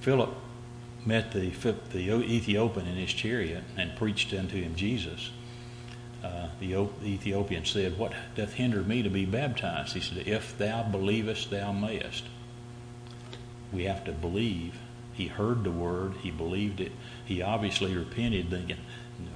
Philip 0.01 0.33
met 1.05 1.31
the 1.31 1.49
the 1.91 2.09
Ethiopian 2.11 2.87
in 2.87 2.95
his 2.95 3.13
chariot 3.13 3.63
and 3.77 3.95
preached 3.95 4.33
unto 4.33 4.61
him 4.61 4.75
Jesus, 4.75 5.31
uh, 6.23 6.47
the 6.59 6.87
Ethiopian 7.03 7.65
said, 7.65 7.97
"What 7.97 8.13
doth 8.35 8.53
hinder 8.53 8.83
me 8.83 9.03
to 9.03 9.09
be 9.09 9.25
baptized?" 9.25 9.93
He 9.93 9.99
said, 9.99 10.27
"If 10.27 10.57
thou 10.57 10.83
believest, 10.83 11.49
thou 11.49 11.71
mayest." 11.71 12.23
We 13.73 13.83
have 13.85 14.03
to 14.05 14.11
believe. 14.11 14.75
He 15.13 15.27
heard 15.27 15.63
the 15.63 15.71
word. 15.71 16.13
He 16.21 16.31
believed 16.31 16.79
it. 16.79 16.91
He 17.25 17.41
obviously 17.41 17.95
repented, 17.95 18.49
thinking, 18.49 18.77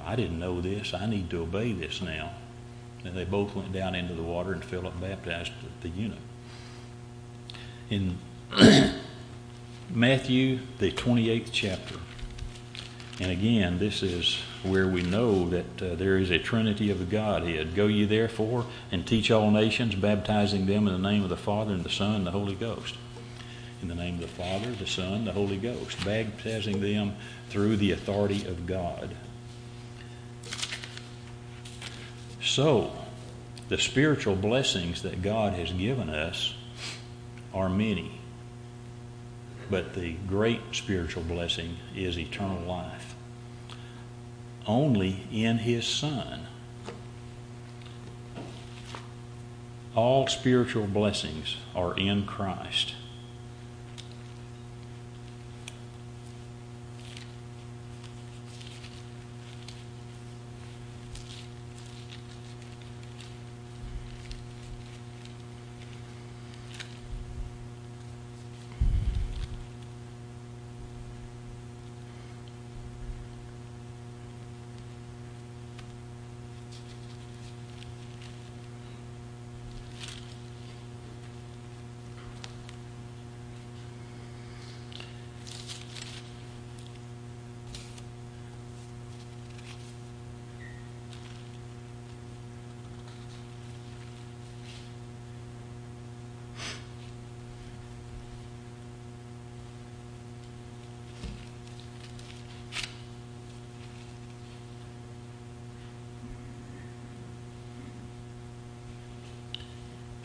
"I 0.06 0.16
didn't 0.16 0.40
know 0.40 0.62
this. 0.62 0.94
I 0.94 1.06
need 1.08 1.30
to 1.32 1.42
obey 1.42 1.74
this 1.74 2.02
now." 2.02 2.32
And 3.04 3.16
they 3.16 3.26
both 3.26 3.56
went 3.56 3.74
down 3.74 3.96
into 3.96 4.14
the 4.14 4.24
water, 4.24 4.54
and 4.54 4.64
Philip 4.64 5.00
baptized 5.00 5.52
the 5.82 5.90
eunuch. 5.90 6.18
In 7.90 8.18
Matthew, 9.90 10.60
the 10.80 10.92
28th 10.92 11.50
chapter, 11.52 11.96
and 13.20 13.32
again, 13.32 13.80
this 13.80 14.04
is 14.04 14.38
where 14.64 14.88
we 14.88 15.02
know 15.02 15.50
that 15.50 15.82
uh, 15.82 15.96
there 15.96 16.18
is 16.18 16.30
a 16.30 16.38
trinity 16.38 16.92
of 16.92 17.00
the 17.00 17.06
Godhead. 17.06 17.74
Go 17.74 17.88
ye 17.88 18.06
therefore 18.06 18.66
and 18.92 19.08
teach 19.08 19.32
all 19.32 19.50
nations, 19.50 19.96
baptizing 19.96 20.68
them 20.68 20.88
in 20.88 20.94
the 20.94 21.10
name 21.10 21.24
of 21.24 21.30
the 21.30 21.38
Father 21.38 21.74
and 21.74 21.84
the 21.84 21.90
Son 21.90 22.16
and 22.16 22.28
the 22.28 22.32
Holy 22.32 22.54
Ghost. 22.54 22.96
In 23.82 23.88
the 23.88 23.96
name 23.96 24.16
of 24.16 24.22
the 24.22 24.28
Father, 24.28 24.72
the 24.72 24.88
Son, 24.88 25.26
the 25.26 25.32
Holy 25.32 25.58
Ghost, 25.58 26.04
baptizing 26.04 26.82
them 26.82 27.16
through 27.50 27.78
the 27.78 27.92
authority 27.92 28.46
of 28.48 28.66
God. 28.66 29.16
So, 32.42 32.92
the 33.70 33.78
spiritual 33.78 34.36
blessings 34.36 35.02
that 35.04 35.22
God 35.22 35.54
has 35.54 35.72
given 35.72 36.10
us 36.10 36.56
are 37.54 37.70
many. 37.70 38.20
But 39.70 39.94
the 39.94 40.14
great 40.28 40.62
spiritual 40.72 41.24
blessing 41.24 41.78
is 41.96 42.18
eternal 42.18 42.62
life. 42.62 43.16
Only 44.66 45.28
in 45.32 45.60
His 45.60 45.86
Son. 45.86 46.48
All 49.94 50.28
spiritual 50.28 50.88
blessings 50.88 51.58
are 51.76 51.98
in 51.98 52.26
Christ. 52.26 52.94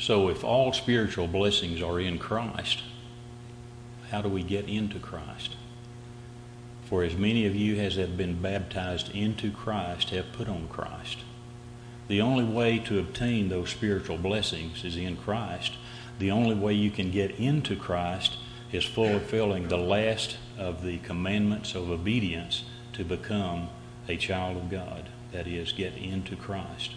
So, 0.03 0.29
if 0.29 0.43
all 0.43 0.73
spiritual 0.73 1.29
blessings 1.29 1.81
are 1.81 2.01
in 2.01 2.19
Christ, 2.19 2.83
how 4.11 4.21
do 4.21 4.29
we 4.29 4.43
get 4.43 4.69
into 4.69 4.99
Christ? 4.99 5.55
For 6.87 7.05
as 7.05 7.15
many 7.15 7.47
of 7.47 7.55
you 7.55 7.77
as 7.77 7.95
have 7.95 8.17
been 8.17 8.43
baptized 8.43 9.15
into 9.15 9.53
Christ 9.53 10.11
have 10.11 10.33
put 10.33 10.49
on 10.49 10.67
Christ. 10.67 11.19
The 12.09 12.21
only 12.21 12.43
way 12.43 12.81
to 12.81 12.99
obtain 12.99 13.49
those 13.49 13.71
spiritual 13.71 14.19
blessings 14.19 14.85
is 14.85 14.97
in 14.97 15.19
Christ. 15.19 15.75
The 16.19 16.33
only 16.33 16.57
way 16.57 16.75
you 16.75 16.91
can 16.91 17.13
get 17.13 17.39
into 17.39 17.77
Christ 17.77 18.39
is 18.73 18.85
fulfilling 18.85 19.69
the 19.69 19.79
last 19.79 20.37
of 20.59 20.83
the 20.83 20.99
commandments 20.99 21.77
of 21.77 21.89
obedience 21.89 22.65
to 22.95 23.05
become 23.05 23.69
a 24.09 24.17
child 24.17 24.57
of 24.57 24.69
God. 24.69 25.11
That 25.31 25.47
is, 25.47 25.71
get 25.71 25.95
into 25.97 26.35
Christ. 26.35 26.91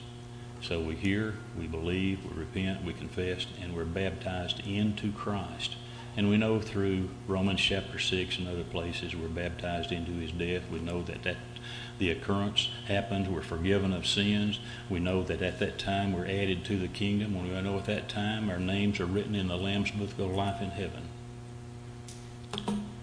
So 0.68 0.80
we 0.80 0.96
hear, 0.96 1.36
we 1.56 1.68
believe, 1.68 2.26
we 2.26 2.40
repent, 2.40 2.84
we 2.84 2.94
confess, 2.94 3.46
and 3.62 3.76
we're 3.76 3.86
baptized 3.86 4.66
into 4.66 5.12
Christ. 5.12 5.76
And 6.18 6.28
we 6.28 6.38
know 6.38 6.60
through 6.60 7.10
Romans 7.28 7.62
chapter 7.62 8.00
6 8.00 8.40
and 8.40 8.48
other 8.48 8.64
places 8.64 9.16
we're 9.16 9.28
baptized 9.28 9.92
into 9.92 10.14
his 10.14 10.32
death. 10.32 10.64
We 10.72 10.80
know 10.80 11.04
that, 11.04 11.22
that 11.22 11.38
the 12.00 12.10
occurrence 12.10 12.72
happened. 12.88 13.32
We're 13.32 13.44
forgiven 13.44 13.94
of 13.94 14.08
sins. 14.08 14.60
We 14.90 15.00
know 15.00 15.22
that 15.22 15.44
at 15.44 15.60
that 15.60 15.78
time 15.78 16.14
we're 16.14 16.26
added 16.26 16.66
to 16.66 16.80
the 16.80 16.88
kingdom. 16.88 17.40
We 17.44 17.62
know 17.62 17.78
at 17.78 17.86
that 17.86 18.10
time 18.10 18.50
our 18.50 18.60
names 18.60 19.00
are 19.00 19.06
written 19.06 19.36
in 19.36 19.50
the 19.50 19.58
Lamb's 19.58 19.92
Book 19.92 20.18
of 20.18 20.32
Life 20.32 20.64
in 20.64 20.72
heaven. 20.72 21.04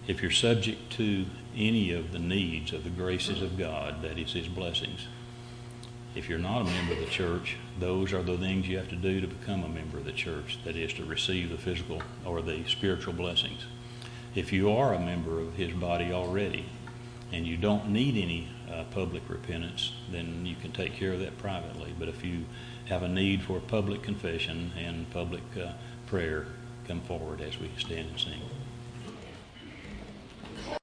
If 0.05 0.21
you're 0.21 0.31
subject 0.31 0.91
to 0.97 1.25
any 1.55 1.93
of 1.93 2.11
the 2.11 2.19
needs 2.19 2.73
of 2.73 2.83
the 2.83 2.89
graces 2.89 3.41
of 3.41 3.57
God, 3.57 4.01
that 4.01 4.17
is 4.17 4.33
his 4.33 4.49
blessings, 4.49 5.07
if 6.15 6.29
you're 6.29 6.39
not 6.39 6.61
a 6.61 6.65
member 6.65 6.93
of 6.93 6.99
the 6.99 7.05
church, 7.05 7.57
those 7.79 8.13
are 8.13 8.21
the 8.21 8.37
things 8.37 8.67
you 8.67 8.77
have 8.77 8.89
to 8.89 8.95
do 8.95 9.19
to 9.21 9.27
become 9.27 9.63
a 9.63 9.69
member 9.69 9.97
of 9.97 10.05
the 10.05 10.11
church. 10.11 10.59
That 10.63 10.75
is 10.75 10.93
to 10.93 11.05
receive 11.05 11.49
the 11.49 11.57
physical 11.57 12.01
or 12.25 12.41
the 12.41 12.63
spiritual 12.67 13.13
blessings. 13.13 13.65
If 14.35 14.53
you 14.53 14.71
are 14.71 14.93
a 14.93 14.99
member 14.99 15.39
of 15.39 15.55
His 15.55 15.73
body 15.73 16.11
already, 16.11 16.65
and 17.31 17.47
you 17.47 17.57
don't 17.57 17.89
need 17.89 18.15
any 18.15 18.47
uh, 18.71 18.83
public 18.91 19.27
repentance, 19.27 19.93
then 20.11 20.45
you 20.45 20.55
can 20.55 20.71
take 20.71 20.93
care 20.93 21.13
of 21.13 21.19
that 21.19 21.37
privately. 21.39 21.93
But 21.97 22.07
if 22.07 22.23
you 22.23 22.45
have 22.85 23.01
a 23.01 23.07
need 23.07 23.41
for 23.41 23.59
public 23.59 24.03
confession 24.03 24.71
and 24.77 25.09
public 25.09 25.41
uh, 25.59 25.73
prayer, 26.05 26.45
come 26.87 27.01
forward 27.01 27.41
as 27.41 27.59
we 27.59 27.71
stand 27.77 28.09
and 28.09 28.19
sing. 28.19 28.41